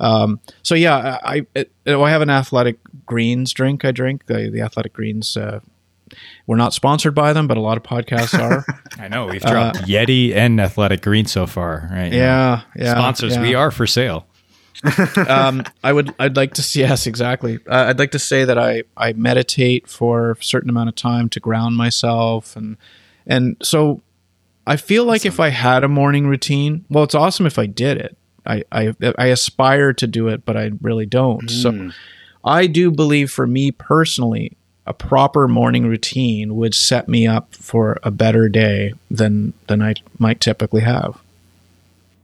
[0.00, 3.84] Um, so yeah, I, I, it, I have an athletic greens drink.
[3.84, 5.36] I drink the, the athletic greens.
[5.36, 5.60] Uh,
[6.46, 8.64] we're not sponsored by them, but a lot of podcasts are.
[8.98, 12.12] I know we've dropped Yeti and Athletic Green so far, right?
[12.12, 12.92] Uh, yeah, yeah.
[12.92, 13.42] Sponsors, yeah.
[13.42, 14.26] we are for sale.
[15.28, 16.14] um, I would.
[16.18, 16.80] I'd like to see.
[16.80, 17.58] Yes, exactly.
[17.66, 21.28] Uh, I'd like to say that I I meditate for a certain amount of time
[21.30, 22.76] to ground myself, and
[23.26, 24.02] and so
[24.68, 27.96] I feel like if I had a morning routine, well, it's awesome if I did
[27.98, 28.16] it.
[28.46, 31.48] I I, I aspire to do it, but I really don't.
[31.50, 31.90] So
[32.44, 34.56] I do believe, for me personally,
[34.86, 39.94] a proper morning routine would set me up for a better day than than I
[40.18, 41.18] might typically have.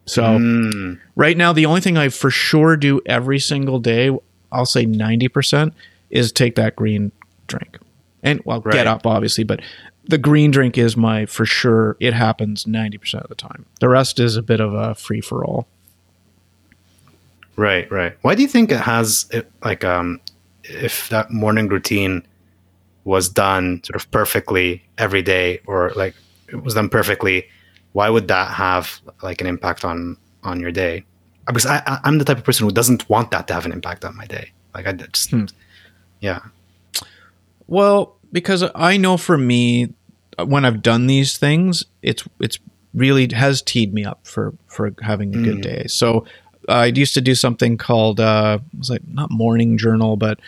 [0.07, 0.99] So Mm.
[1.17, 4.11] right now the only thing i for sure do every single day
[4.53, 5.73] i'll say 90%
[6.11, 7.11] is take that green
[7.47, 7.79] drink
[8.23, 8.75] and well Right.
[8.75, 9.61] get up obviously but
[10.07, 14.21] the green drink is my for sure it happens 90% of the time the rest
[14.21, 15.67] is a bit of a free for all
[17.57, 18.17] Right, right.
[18.23, 20.21] Why do you think it has it, like um
[20.65, 22.27] if that morning routine
[23.05, 26.15] was done sort of perfectly every day or like
[26.49, 27.47] it was done perfectly,
[27.93, 31.05] why would that have like an impact on on your day?
[31.47, 33.73] Because I, I I'm the type of person who doesn't want that to have an
[33.73, 34.53] impact on my day.
[34.75, 35.33] Like I just
[36.21, 36.41] yeah.
[37.67, 39.95] Well, because I know for me,
[40.45, 42.59] when I've done these things, it's it's
[42.93, 45.87] really has teed me up for for having a good day.
[45.87, 46.27] So
[46.69, 50.41] I used to do something called uh, it was like not morning journal, but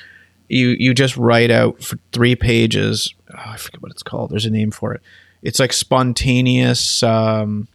[0.48, 3.14] you you just write out for three pages.
[3.32, 4.30] Oh, I forget what it's called.
[4.30, 5.00] There's a name for it.
[5.42, 7.04] It's like spontaneous.
[7.04, 7.68] Um,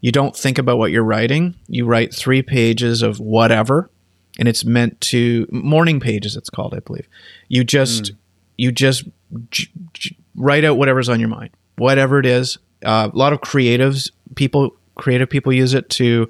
[0.00, 1.54] you don't think about what you're writing.
[1.68, 3.88] You write three pages of whatever,
[4.36, 6.36] and it's meant to morning pages.
[6.36, 7.06] It's called, I believe.
[7.48, 8.12] You just
[8.56, 9.04] you just
[9.50, 12.58] j- j- write out whatever's on your mind, whatever it is.
[12.84, 16.28] Uh, a lot of creatives people, creative people use it to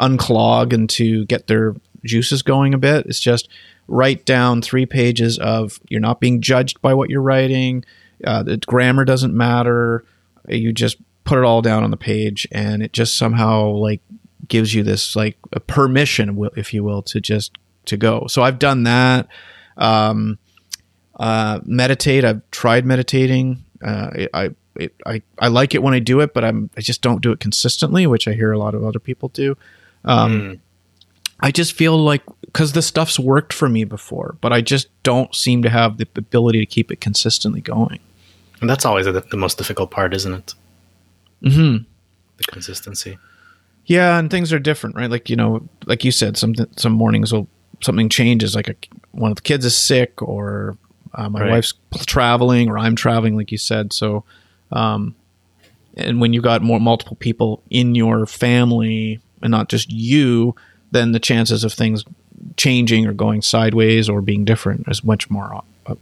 [0.00, 1.74] unclog and to get their
[2.04, 3.06] juices going a bit.
[3.06, 3.48] It's just
[3.88, 7.84] write down three pages of you're not being judged by what you're writing.
[8.24, 10.04] Uh, the grammar doesn't matter.
[10.48, 14.00] You just put it all down on the page, and it just somehow like
[14.48, 17.52] gives you this like a permission, if you will, to just
[17.86, 18.26] to go.
[18.28, 19.28] So I've done that.
[19.76, 20.38] Um,
[21.22, 22.24] uh, meditate.
[22.24, 23.64] I've tried meditating.
[23.80, 26.80] Uh, I, I, it, I I like it when I do it, but I'm I
[26.80, 29.56] just don't do it consistently, which I hear a lot of other people do.
[30.04, 30.60] Um,
[31.38, 35.32] I just feel like because the stuff's worked for me before, but I just don't
[35.32, 38.00] seem to have the ability to keep it consistently going.
[38.60, 40.54] And that's always the, the most difficult part, isn't it?
[41.44, 41.84] Mm-hmm.
[42.36, 43.16] The consistency.
[43.86, 45.10] Yeah, and things are different, right?
[45.10, 47.46] Like you know, like you said, some some mornings will
[47.80, 48.74] something changes, like a,
[49.12, 50.76] one of the kids is sick, or
[51.14, 51.50] uh, my Right.
[51.50, 51.74] wife's
[52.06, 53.92] traveling, or I'm traveling, like you said.
[53.92, 54.24] So,
[54.70, 55.14] um,
[55.96, 60.54] and when you got more multiple people in your family and not just you,
[60.90, 62.04] then the chances of things
[62.56, 65.94] changing or going sideways or being different is much more uh,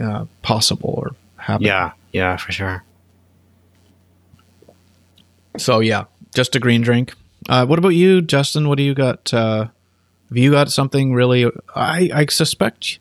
[0.00, 1.68] uh, possible or happening.
[1.68, 2.82] Yeah, yeah, for sure.
[5.56, 6.04] So yeah,
[6.34, 7.14] just a green drink.
[7.48, 8.68] Uh, what about you, Justin?
[8.68, 9.32] What do you got?
[9.32, 9.66] Uh,
[10.28, 11.50] have you got something really?
[11.74, 12.98] I I suspect.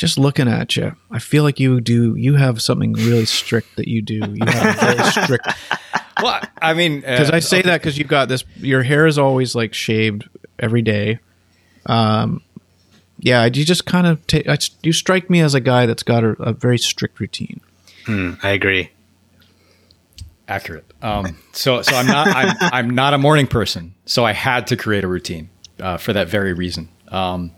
[0.00, 2.16] Just looking at you, I feel like you do.
[2.16, 4.14] You have something really strict that you do.
[4.14, 5.46] You have a very strict.
[6.22, 8.42] Well, I mean, Because uh, I say that because you've got this.
[8.56, 10.26] Your hair is always like shaved
[10.58, 11.18] every day.
[11.84, 12.42] Um,
[13.18, 14.46] yeah, you just kind of take.
[14.82, 17.60] You strike me as a guy that's got a, a very strict routine.
[18.06, 18.90] Hmm, I agree.
[20.48, 20.86] accurate.
[21.02, 23.94] Um, so, so I'm not, I'm, I'm not a morning person.
[24.06, 26.88] So I had to create a routine uh, for that very reason.
[27.08, 27.52] Um,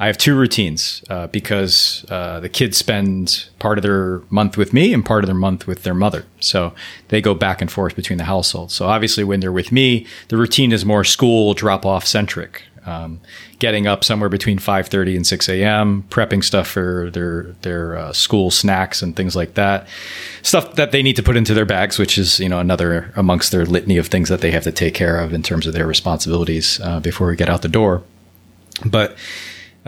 [0.00, 4.72] I have two routines uh, because uh, the kids spend part of their month with
[4.72, 6.24] me and part of their month with their mother.
[6.38, 6.72] So
[7.08, 8.74] they go back and forth between the households.
[8.74, 12.62] So obviously, when they're with me, the routine is more school drop off centric.
[12.86, 13.20] um,
[13.58, 18.50] getting up somewhere between 5.30 and 6 a.m prepping stuff for their their uh, school
[18.50, 19.86] snacks and things like that
[20.42, 23.50] stuff that they need to put into their bags which is you know another amongst
[23.50, 25.86] their litany of things that they have to take care of in terms of their
[25.86, 28.02] responsibilities uh, before we get out the door
[28.86, 29.16] but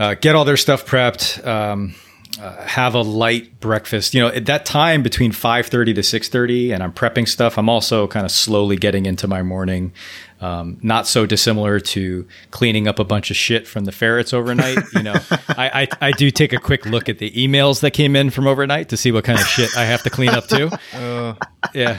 [0.01, 1.95] uh, get all their stuff prepped um,
[2.41, 4.15] uh, have a light breakfast.
[4.15, 8.07] You know, at that time between 5:30 to 6:30 and I'm prepping stuff, I'm also
[8.07, 9.93] kind of slowly getting into my morning.
[10.41, 14.79] Um, not so dissimilar to cleaning up a bunch of shit from the ferrets overnight.
[14.95, 15.15] You know,
[15.49, 18.47] I, I, I, do take a quick look at the emails that came in from
[18.47, 20.71] overnight to see what kind of shit I have to clean up too.
[20.95, 21.35] Uh,
[21.75, 21.99] yeah.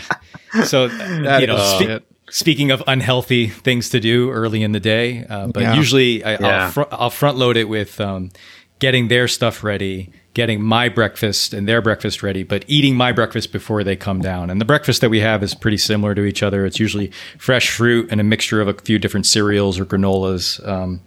[0.65, 5.47] So, you know, spe- speaking of unhealthy things to do early in the day, uh,
[5.47, 5.75] but yeah.
[5.75, 8.31] usually I, will fr- I'll front load it with um,
[8.79, 13.51] getting their stuff ready getting my breakfast and their breakfast ready, but eating my breakfast
[13.51, 14.49] before they come down.
[14.49, 16.65] And the breakfast that we have is pretty similar to each other.
[16.65, 20.65] It's usually fresh fruit and a mixture of a few different cereals or granolas.
[20.65, 21.01] Um,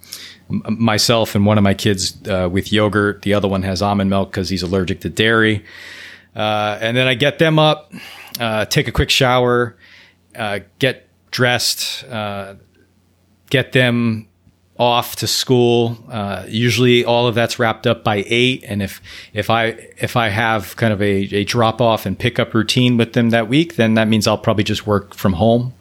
[0.49, 3.23] myself and one of my kids uh, with yogurt.
[3.23, 5.65] The other one has almond milk because he's allergic to dairy.
[6.37, 7.93] Uh, and then I get them up,
[8.39, 9.77] uh, take a quick shower,
[10.37, 11.04] uh, get
[11.35, 12.55] dressed, uh,
[13.51, 14.29] get them
[14.79, 15.99] off to school.
[16.09, 18.65] Uh, usually, all of that's wrapped up by eight.
[18.67, 22.55] And if if I if I have kind of a, a drop off and pickup
[22.55, 25.75] routine with them that week, then that means I'll probably just work from home.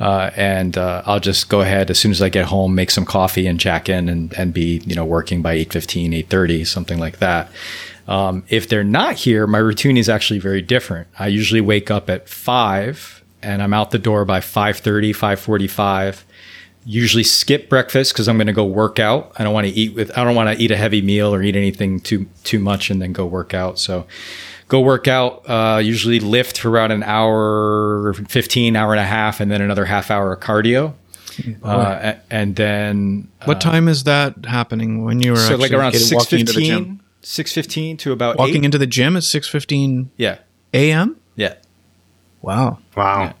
[0.00, 3.04] Uh, and uh, I'll just go ahead as soon as I get home, make some
[3.04, 7.18] coffee and jack in and, and be you know working by 8.15, 8.30, something like
[7.18, 7.50] that.
[8.06, 11.08] Um, if they're not here, my routine is actually very different.
[11.18, 16.24] I usually wake up at 5 and I'm out the door by 5.30, 5.45
[16.84, 19.32] usually skip breakfast because I'm going to go work out.
[19.38, 21.42] I don't want to eat with I don't want to eat a heavy meal or
[21.42, 23.78] eat anything too too much and then go work out.
[23.78, 24.06] So
[24.68, 25.48] go work out.
[25.48, 29.84] Uh, usually lift for about an hour, fifteen hour and a half, and then another
[29.84, 30.94] half hour of cardio.
[31.62, 35.92] Uh, and then what uh, time is that happening when you were so like around
[35.92, 38.64] 615 615 to about walking 8?
[38.64, 40.38] into the gym at 615 yeah
[40.74, 41.54] a.m yeah
[42.42, 43.34] wow wow yeah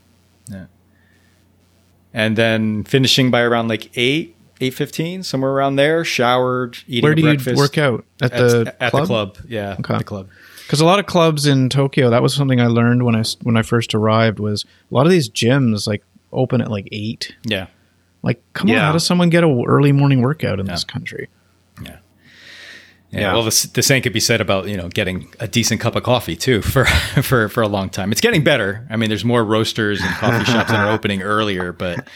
[2.12, 6.04] and then finishing by around like eight, eight fifteen, somewhere around there.
[6.04, 7.02] Showered, eating.
[7.02, 7.48] Where do breakfast.
[7.48, 9.02] you work out at, at the at club?
[9.02, 9.38] the club?
[9.48, 9.98] Yeah, okay.
[9.98, 10.28] the club.
[10.66, 13.56] Because a lot of clubs in Tokyo, that was something I learned when I when
[13.56, 14.38] I first arrived.
[14.38, 16.02] Was a lot of these gyms like
[16.32, 17.34] open at like eight.
[17.44, 17.68] Yeah.
[18.22, 18.78] Like, come yeah.
[18.78, 20.72] on, how does someone get a early morning workout in yeah.
[20.72, 21.28] this country?
[23.10, 23.20] Yeah.
[23.20, 23.32] Yeah, yeah.
[23.32, 26.02] Well, the, the, same could be said about you know getting a decent cup of
[26.02, 28.12] coffee too for for for a long time.
[28.12, 28.86] It's getting better.
[28.90, 32.06] I mean, there's more roasters and coffee shops that are opening earlier, but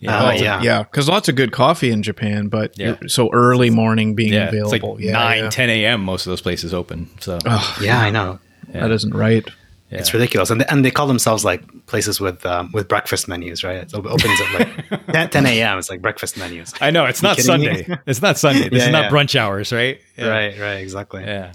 [0.00, 2.96] you know, uh, yeah, yeah, because lots of good coffee in Japan, but yeah.
[3.06, 6.04] so early morning being yeah, available, it's like yeah, 9, 10 a.m.
[6.04, 7.08] Most of those places open.
[7.20, 7.38] So
[7.80, 8.38] yeah, I know
[8.68, 9.48] that isn't right.
[9.94, 10.00] Yeah.
[10.00, 13.62] It's ridiculous, and they, and they call themselves like places with um, with breakfast menus,
[13.62, 13.76] right?
[13.76, 15.78] It opens at like 10, 10 a.m.
[15.78, 16.74] It's like breakfast menus.
[16.80, 17.86] I know it's not Sunday.
[18.04, 18.68] it's not Sunday.
[18.68, 20.00] This yeah, is not brunch hours, right?
[20.18, 21.22] Right, right, exactly.
[21.22, 21.52] Yeah.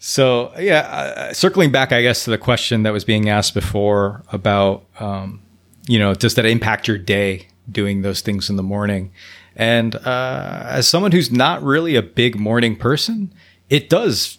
[0.00, 4.24] So yeah, uh, circling back, I guess to the question that was being asked before
[4.32, 5.40] about, um,
[5.86, 9.12] you know, does that impact your day doing those things in the morning?
[9.54, 13.32] And uh, as someone who's not really a big morning person,
[13.70, 14.38] it does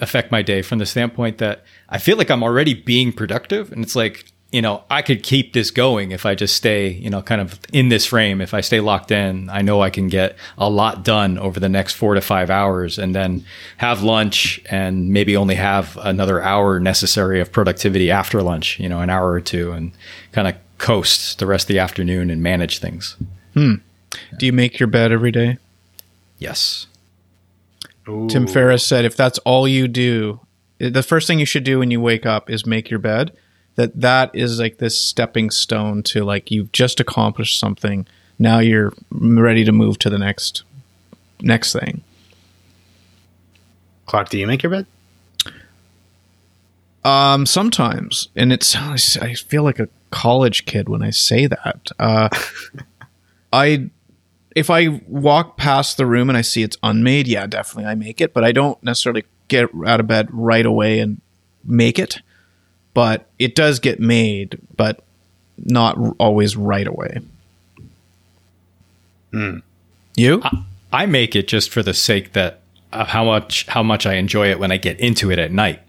[0.00, 3.72] affect my day from the standpoint that I feel like I'm already being productive.
[3.72, 7.10] And it's like, you know, I could keep this going if I just stay, you
[7.10, 8.40] know, kind of in this frame.
[8.40, 11.68] If I stay locked in, I know I can get a lot done over the
[11.68, 13.44] next four to five hours and then
[13.76, 19.00] have lunch and maybe only have another hour necessary of productivity after lunch, you know,
[19.00, 19.92] an hour or two and
[20.32, 23.16] kind of coast the rest of the afternoon and manage things.
[23.52, 23.74] Hmm.
[24.38, 25.58] Do you make your bed every day?
[26.38, 26.86] Yes.
[28.08, 28.28] Ooh.
[28.28, 30.40] Tim Ferriss said if that's all you do,
[30.78, 33.32] the first thing you should do when you wake up is make your bed.
[33.76, 38.06] That that is like this stepping stone to like you've just accomplished something.
[38.38, 40.64] Now you're ready to move to the next
[41.40, 42.02] next thing.
[44.06, 44.86] Clark, do you make your bed?
[47.04, 48.74] Um, sometimes, and it's
[49.16, 51.90] I feel like a college kid when I say that.
[51.98, 52.28] Uh,
[53.52, 53.90] I
[54.56, 58.20] if I walk past the room and I see it's unmade, yeah, definitely I make
[58.20, 61.20] it, but I don't necessarily get out of bed right away and
[61.64, 62.20] make it.
[62.94, 65.02] But it does get made, but
[65.56, 67.18] not always right away.
[69.32, 69.62] Mm.
[70.16, 70.40] You?
[70.42, 72.60] I, I, make it just for the sake that
[72.92, 75.80] of how much how much I enjoy it when I get into it at night.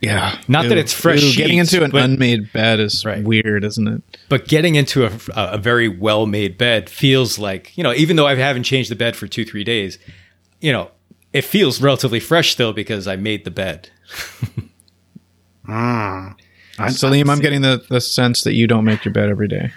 [0.00, 0.38] Yeah.
[0.48, 0.68] Not Ew.
[0.70, 1.22] that it's fresh.
[1.22, 3.22] Ew, getting into an but, unmade bed is right.
[3.22, 4.02] weird, isn't it?
[4.28, 8.26] But getting into a, a very well made bed feels like, you know, even though
[8.26, 9.98] I haven't changed the bed for two, three days,
[10.60, 10.90] you know,
[11.36, 13.90] it feels relatively fresh still because I made the bed.
[15.68, 16.34] mm.
[16.90, 19.70] So, Liam, I'm getting the, the sense that you don't make your bed every day.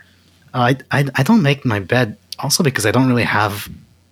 [0.53, 3.67] I, I, I don't make my bed also because I don't really have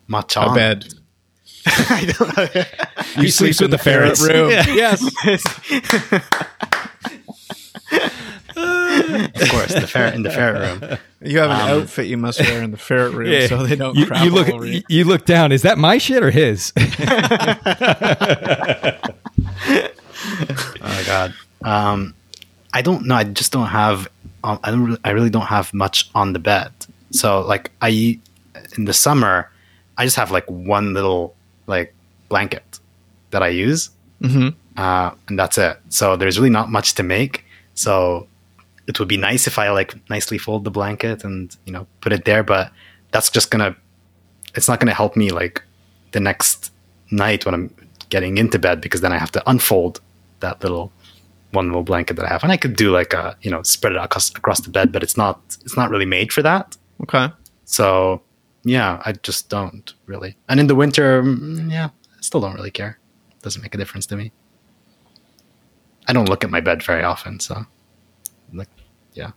[0.07, 0.43] much on.
[0.43, 0.93] A on bed.
[1.65, 4.21] I don't, He sleeps with the ferrets.
[4.21, 4.49] room.
[4.51, 5.01] yes.
[9.41, 10.97] Of course, the ferret in the ferret room.
[11.19, 14.05] You have an outfit you must wear in the ferret room so they don't you,
[14.23, 14.83] you look you.
[14.87, 15.51] you look down.
[15.51, 16.71] Is that my shit or his?
[20.81, 21.33] Oh god.
[21.63, 22.13] Um,
[22.73, 23.15] I don't know.
[23.15, 24.07] I just don't have.
[24.43, 24.85] Um, I don't.
[24.85, 26.71] Really, I really don't have much on the bed.
[27.11, 28.19] So like I,
[28.77, 29.49] in the summer,
[29.97, 31.35] I just have like one little
[31.67, 31.93] like
[32.29, 32.79] blanket
[33.31, 33.89] that I use,
[34.21, 34.53] Mhm.
[34.77, 35.77] uh, and that's it.
[35.89, 37.43] So there's really not much to make.
[37.75, 38.27] So
[38.87, 42.13] it would be nice if I like nicely fold the blanket and you know put
[42.13, 42.71] it there, but
[43.11, 43.75] that's just gonna.
[44.55, 45.61] It's not gonna help me like
[46.11, 46.71] the next
[47.11, 47.75] night when I'm
[48.09, 49.99] getting into bed because then I have to unfold
[50.39, 50.91] that little
[51.51, 53.93] one little blanket that I have, and I could do like a you know spread
[53.93, 56.77] it across across the bed, but it's not it's not really made for that.
[57.03, 57.27] Okay.
[57.65, 58.21] So
[58.63, 60.37] yeah, I just don't really.
[60.47, 62.99] And in the winter, mm, yeah, I still don't really care.
[63.41, 64.31] Doesn't make a difference to me.
[66.07, 67.65] I don't look at my bed very often, so
[69.17, 69.31] yeah.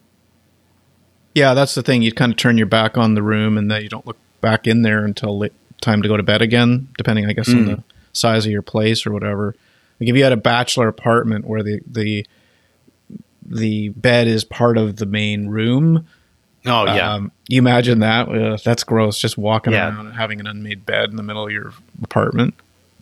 [1.34, 2.02] Yeah, that's the thing.
[2.02, 4.66] You kind of turn your back on the room and then you don't look back
[4.66, 7.84] in there until late, time to go to bed again, depending, I guess, on the
[8.12, 9.54] size of your place or whatever.
[10.00, 12.26] Like if you had a bachelor apartment where the the
[13.44, 16.06] the bed is part of the main room,
[16.66, 18.28] Oh yeah, um, you imagine that?
[18.28, 19.18] Uh, that's gross.
[19.18, 19.88] Just walking Yeah.
[19.88, 21.72] around and having an unmade bed in the middle of your
[22.02, 22.54] apartment.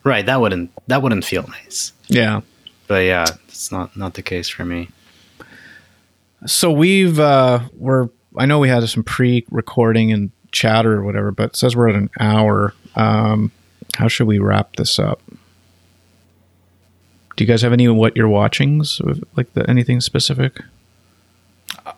[0.05, 0.25] right.
[0.25, 1.93] That wouldn't that wouldn't feel nice.
[2.09, 2.43] Yeah.
[2.87, 4.91] But yeah, it's not not the case for me.
[6.47, 11.51] So we've uh we're I know we had some pre-recording and chatter or whatever, but
[11.51, 12.75] it says we're at an hour.
[12.97, 13.51] Um
[13.95, 15.21] how should we wrap this up?
[17.37, 19.01] Do you guys have any of what you're watchings
[19.37, 20.61] like the anything specific?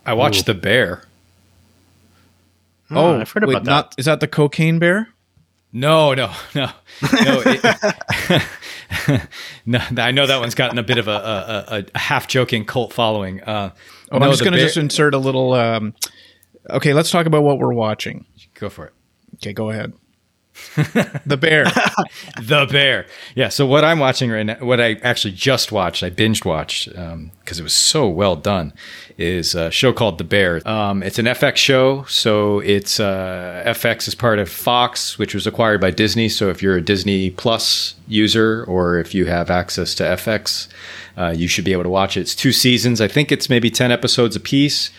[0.06, 1.04] I watched The Bear.
[2.90, 3.70] Oh, I've heard about that.
[3.70, 5.08] Not, is that the cocaine bear?
[5.72, 6.70] No, no, no,
[7.02, 7.42] no.
[7.46, 8.42] it-
[9.66, 12.64] no, I know that one's gotten a bit of a, a, a, a half joking
[12.64, 13.40] cult following.
[13.42, 13.70] Uh,
[14.10, 15.94] Oh, no, I'm just going to Bear- just insert a little um
[16.68, 18.26] Okay, let's talk about what we're watching.
[18.54, 18.92] go for it.
[19.36, 19.92] Okay, go ahead.
[21.26, 21.66] The bear.
[22.40, 23.06] The Bear.
[23.34, 23.48] Yeah.
[23.48, 27.58] So what I'm watching right now, what I actually just watched, I binged watched because
[27.58, 28.72] it was so well done,
[29.18, 30.66] is a show called The Bear.
[30.66, 32.04] Um, it's an FX show.
[32.04, 36.28] So it's uh, FX is part of Fox, which was acquired by Disney.
[36.28, 40.68] So if you're a Disney Plus user or if you have access to FX,
[41.16, 42.20] uh, you should be able to watch it.
[42.22, 43.00] It's two seasons.
[43.00, 44.90] I think it's maybe 10 episodes apiece.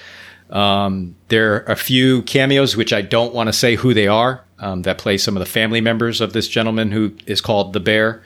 [0.49, 4.43] Um, there are a few cameos, which I don't want to say who they are,
[4.62, 7.80] um, that play some of the family members of this gentleman who is called the
[7.80, 8.24] Bear.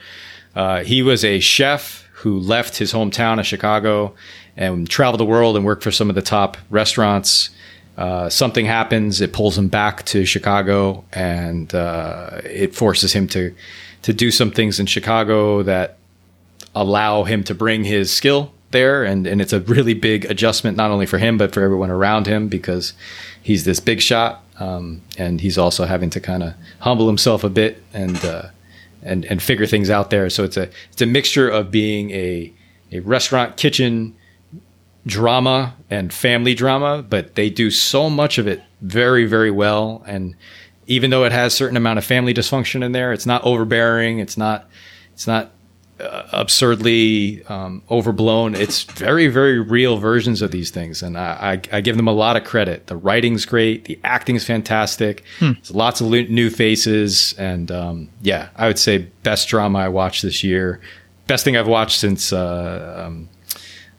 [0.55, 4.13] Uh, he was a chef who left his hometown of Chicago
[4.55, 7.49] and traveled the world and worked for some of the top restaurants.
[7.97, 13.55] Uh, something happens, it pulls him back to Chicago, and uh, it forces him to
[14.01, 15.97] to do some things in Chicago that
[16.75, 20.91] allow him to bring his skill there and, and it's a really big adjustment not
[20.91, 22.93] only for him but for everyone around him because
[23.45, 27.49] he's this big shot um, and he's also having to kind of humble himself a
[27.49, 28.47] bit and uh,
[29.03, 30.31] and and figure things out there.
[30.31, 32.51] So it's a it's a mixture of being a
[32.91, 34.15] a restaurant kitchen
[35.05, 40.03] drama and family drama but they do so much of it very very well.
[40.07, 40.35] And
[40.87, 44.37] even though it has certain amount of family dysfunction in there it's not overbearing it's
[44.37, 44.67] not
[45.13, 45.51] it's not
[45.99, 48.55] absurdly um, overblown.
[48.55, 52.13] It's very, very real versions of these things, and I, I, I give them a
[52.13, 52.87] lot of credit.
[52.87, 55.23] The writing's great, the acting's fantastic.
[55.39, 60.21] There's lots of new faces, and um, yeah, I would say best drama I watched
[60.21, 60.79] this year.
[61.27, 63.29] Best thing I've watched since uh, um,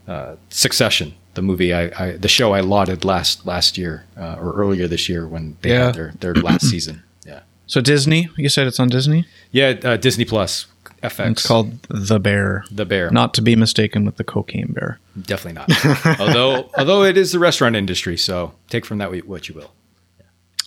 [0.06, 4.52] uh, Succession, the movie I, I the show I lauded last last year uh, or
[4.52, 5.86] earlier this year when they Yeah.
[5.86, 7.02] had their their last season.
[7.26, 9.26] Yeah, So Disney, you said it's on Disney?
[9.50, 10.66] yeah, uh, Disney Plus,
[11.02, 11.30] FX.
[11.30, 12.64] It's called The Bear.
[12.70, 13.10] The Bear.
[13.10, 14.98] Not to be mistaken with the cocaine bear.
[15.20, 16.20] Definitely not.
[16.20, 19.72] although, although it is the restaurant industry, so take from that what you will.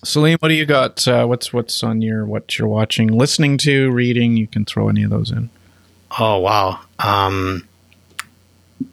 [0.04, 1.06] Sileem, what do you got?
[1.08, 4.38] Uh, what's what's on your what you're watching, listening to, reading?
[4.38, 5.50] You can throw any of those in.
[6.18, 6.80] Oh wow.
[7.00, 7.68] Um,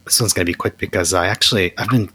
[0.05, 2.11] this one's gonna be quick because I actually I've been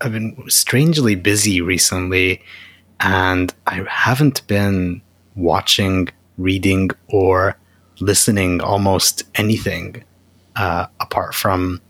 [0.00, 2.42] I've been strangely busy recently,
[3.00, 5.02] and I haven't been
[5.34, 7.56] watching, reading, or
[8.00, 10.04] listening almost anything
[10.56, 11.80] uh, apart from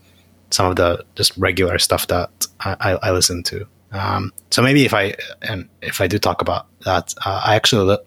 [0.51, 3.67] some of the just regular stuff that I, I, listen to.
[3.91, 7.97] Um, so maybe if I and if I do talk about that, uh, I actually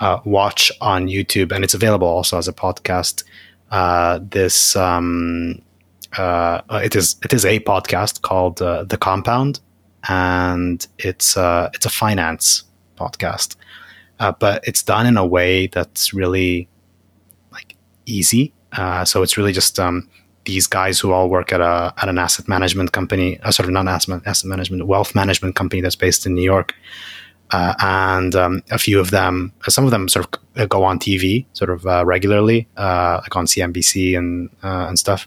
[0.00, 3.24] uh, watch on YouTube, and it's available also as a podcast.
[3.70, 5.62] Uh, this um,
[6.16, 9.60] uh, it is it is a podcast called uh, The Compound,
[10.08, 12.64] and it's it's a finance
[12.96, 13.56] podcast,
[14.18, 16.68] but it's done in a way that's really
[18.10, 18.52] easy.
[18.72, 20.08] Uh, so it's really just um,
[20.44, 23.72] these guys who all work at a at an asset management company, uh, sort of
[23.72, 26.74] not asset management, wealth management company that's based in New York.
[27.52, 31.46] Uh, and um, a few of them, some of them sort of go on TV
[31.52, 35.26] sort of uh, regularly, uh, like on CNBC and uh, and stuff.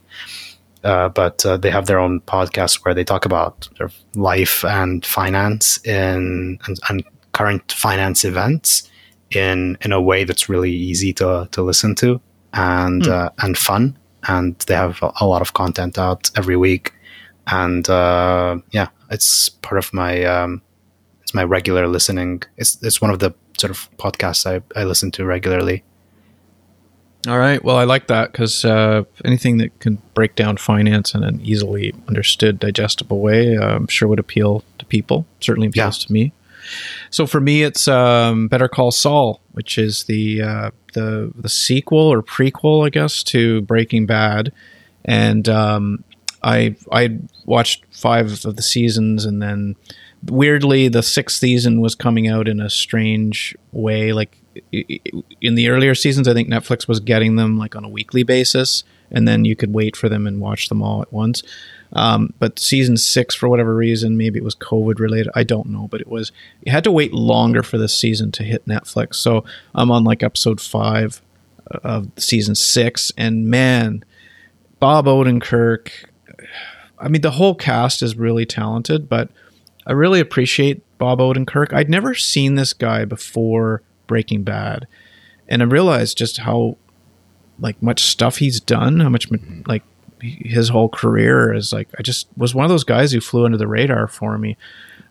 [0.84, 4.66] Uh, but uh, they have their own podcast where they talk about sort of life
[4.66, 8.90] and finance in and, and current finance events
[9.32, 12.22] in in a way that's really easy to to listen to
[12.54, 13.34] and mm.
[13.40, 13.98] and fun.
[14.26, 16.94] And they have a, lot of content out every week.
[17.48, 20.62] And yeah, it's part of my um,
[21.34, 22.44] my regular listening.
[22.58, 25.84] It's it's one of the sort of podcasts I, I listen to regularly.
[27.28, 27.64] All right.
[27.64, 31.94] Well, I like that because uh, anything that can break down finance in an easily
[32.10, 35.26] understood, digestible way, uh, I'm sure would appeal to people.
[35.40, 36.08] Certainly appeals yeah.
[36.08, 36.34] to me.
[37.12, 42.00] So for me, it's um, Better Call Saul, which is the uh, the the sequel
[42.00, 44.52] or prequel, I guess, to Breaking Bad,
[45.06, 46.04] and um,
[46.42, 49.76] I I watched five of the seasons, and then
[50.30, 54.14] weirdly, the sixth season was coming out in a strange way.
[54.14, 54.38] Like
[55.42, 58.84] in the earlier seasons, I think Netflix was getting them like on a weekly basis,
[59.12, 61.44] and then you could wait for them and watch them all at once.
[61.94, 65.32] Um, but season six, for whatever reason, maybe it was COVID related.
[65.36, 66.32] I don't know, but it was.
[66.64, 69.16] You had to wait longer for this season to hit Netflix.
[69.16, 71.22] So I'm on like episode five
[71.84, 74.04] of season six, and man,
[74.80, 75.90] Bob Odenkirk.
[77.00, 79.30] I mean, the whole cast is really talented, but
[79.86, 81.74] I really appreciate Bob Odenkirk.
[81.74, 84.88] I'd never seen this guy before Breaking Bad,
[85.48, 86.78] and I realized just how
[87.60, 89.28] like much stuff he's done, how much
[89.68, 89.84] like
[90.24, 91.90] his whole career is like.
[91.98, 94.58] I just was one of those guys who flew under the radar for me.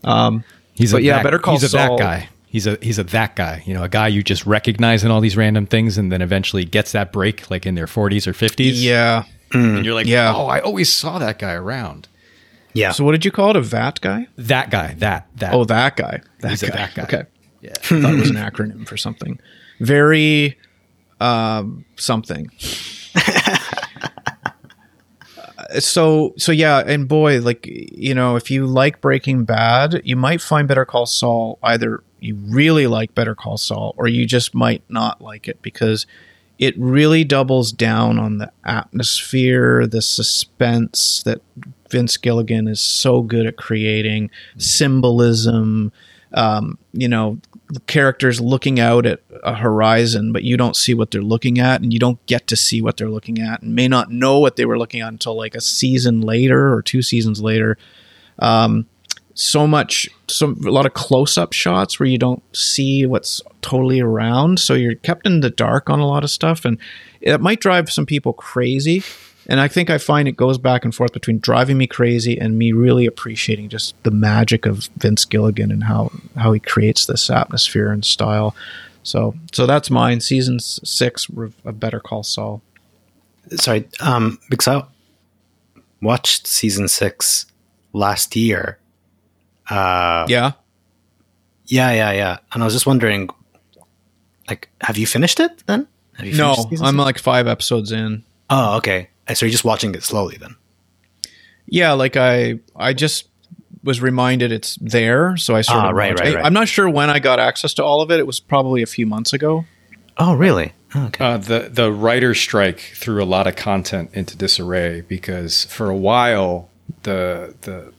[0.05, 0.45] Um,
[0.75, 1.95] he's a yeah, that, better call he's Saul.
[1.95, 2.29] a that guy.
[2.47, 5.21] He's a he's a that guy, you know, a guy you just recognize in all
[5.21, 8.85] these random things, and then eventually gets that break, like in their forties or fifties.
[8.85, 10.35] Yeah, and you're like, yeah.
[10.35, 12.09] oh, I always saw that guy around.
[12.75, 12.93] Yeah.
[12.93, 13.57] So what did you call it?
[13.57, 14.29] A VAT guy?
[14.37, 14.95] That guy.
[14.99, 15.55] That that.
[15.55, 16.21] Oh, that guy.
[16.41, 16.69] That He's guy.
[16.69, 17.03] a that guy.
[17.05, 17.23] Okay.
[17.61, 17.71] Yeah.
[17.71, 19.39] I thought it was an acronym for something.
[19.81, 20.59] Very
[21.21, 22.51] um, something.
[25.79, 30.41] so so yeah, and boy, like you know, if you like Breaking Bad, you might
[30.41, 34.83] find Better Call Saul either you really like Better Call Saul or you just might
[34.89, 36.07] not like it because
[36.59, 41.41] it really doubles down on the atmosphere, the suspense that
[41.91, 45.93] Vince Gilligan is so good at creating symbolism.
[46.35, 47.39] Um, you know,
[47.87, 51.93] characters looking out at a horizon, but you don't see what they're looking at, and
[51.93, 54.65] you don't get to see what they're looking at, and may not know what they
[54.65, 57.77] were looking at until like a season later or two seasons later.
[58.39, 58.87] Um,
[59.35, 64.59] so much, so a lot of close-up shots where you don't see what's totally around,
[64.59, 66.79] so you're kept in the dark on a lot of stuff, and
[67.21, 69.03] it might drive some people crazy
[69.49, 72.59] and I think I find it goes back and forth between driving me crazy and
[72.59, 77.29] me really appreciating just the magic of Vince Gilligan and how how he creates this
[77.31, 78.55] atmosphere and style.
[79.03, 80.21] So so that's mine.
[80.21, 81.29] Season six
[81.65, 82.63] of Better Call Saul.
[83.57, 84.85] Sorry, um, because I
[86.01, 87.47] watched season six
[87.93, 88.79] last year.
[89.69, 90.53] Uh, yeah,
[91.67, 92.39] yeah, yeah, yeah.
[92.53, 93.29] And I was just wondering,
[94.49, 95.89] like, have you finished it then?
[96.21, 98.23] no, I'm like five episodes in.
[98.51, 99.09] Oh, okay.
[99.35, 100.57] So you're just watching it slowly then?
[101.67, 103.29] Yeah, like I I just
[103.85, 105.89] was reminded it's there, so I started.
[105.89, 106.45] Ah, right, right, right.
[106.45, 108.21] I'm not sure when I got access to all of it.
[108.21, 109.65] It was probably a few months ago.
[110.19, 110.73] Oh, really?
[110.95, 111.25] Oh, okay.
[111.25, 115.97] Uh, the the writer strike threw a lot of content into disarray because for a
[115.97, 116.69] while
[117.05, 117.93] the the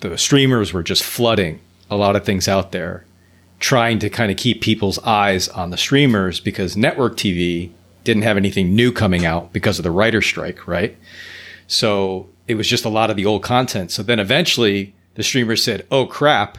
[0.00, 1.60] the streamers were just flooding
[1.90, 3.04] a lot of things out there,
[3.60, 7.70] trying to kind of keep people's eyes on the streamers because network TV
[8.08, 10.96] didn't have anything new coming out because of the writer strike, right?
[11.66, 13.90] So it was just a lot of the old content.
[13.90, 16.56] So then eventually the streamers said, "Oh crap,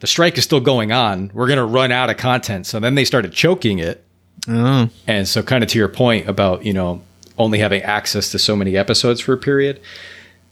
[0.00, 1.30] the strike is still going on.
[1.32, 4.04] We're going to run out of content." So then they started choking it.
[4.48, 4.90] Oh.
[5.06, 7.02] And so kind of to your point about, you know,
[7.36, 9.80] only having access to so many episodes for a period,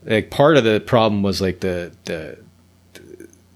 [0.04, 2.38] like part of the problem was like the the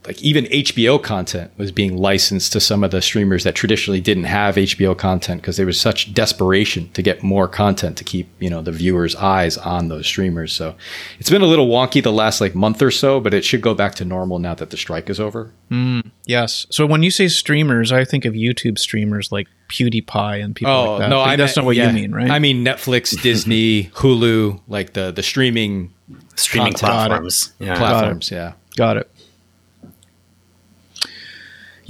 [0.06, 4.24] like even HBO content was being licensed to some of the streamers that traditionally didn't
[4.24, 8.48] have HBO content because there was such desperation to get more content to keep you
[8.48, 10.52] know the viewers' eyes on those streamers.
[10.52, 10.74] So
[11.18, 13.74] it's been a little wonky the last like month or so, but it should go
[13.74, 15.52] back to normal now that the strike is over.
[15.70, 16.66] Mm, yes.
[16.70, 20.92] So when you say streamers, I think of YouTube streamers like PewDiePie and people oh,
[20.92, 21.08] like that.
[21.10, 22.30] No, I that's meant, not what yeah, you mean, right?
[22.30, 25.92] I mean Netflix, Disney, Hulu, like the the streaming
[26.36, 27.52] streaming platforms.
[27.58, 27.76] Yeah.
[27.76, 28.54] Platforms, yeah.
[28.76, 29.10] Got it.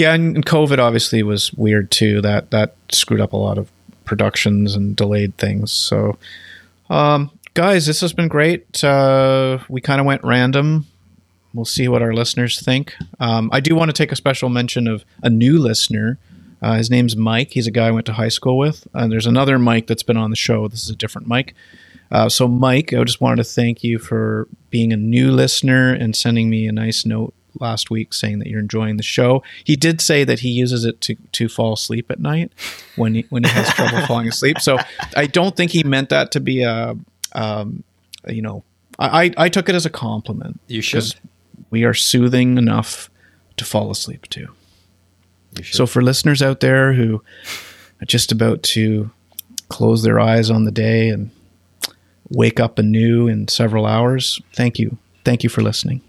[0.01, 2.23] Yeah, and, COVID obviously was weird too.
[2.23, 3.71] That that screwed up a lot of
[4.07, 5.73] productions and delayed things.
[5.73, 6.17] So,
[6.89, 8.83] um, guys, this has been great.
[8.83, 10.87] Uh, we kind of went random.
[11.53, 12.95] We'll see what our listeners think.
[13.19, 16.19] Um, I do want to take a special mention of a new listener.
[16.63, 17.51] Uh, his name's Mike.
[17.51, 18.89] He's a guy I went to high school with.
[18.95, 20.67] And there's another Mike that's been on the show.
[20.67, 21.55] This is a different Mike.
[22.11, 26.17] Uh, so, Mike, I just wanted to thank you for being a new listener and
[26.17, 29.43] sending me a nice note last week saying that you're enjoying the show.
[29.65, 32.53] He did say that he uses it to, to fall asleep at night
[32.97, 34.61] when he, when he has trouble falling asleep.
[34.61, 34.79] So,
[35.17, 36.97] I don't think he meant that to be a,
[37.33, 37.85] um,
[38.29, 38.65] you know,
[38.99, 40.61] I, I took it as a compliment.
[40.67, 41.15] You should.
[41.71, 43.09] We are soothing enough
[43.57, 44.49] to fall asleep to.
[45.65, 47.23] So for listeners out there who
[48.01, 49.11] are just about to
[49.69, 51.31] close their eyes on the day and
[52.29, 54.97] wake up anew in several hours, thank you.
[55.25, 56.03] Thank you for listening.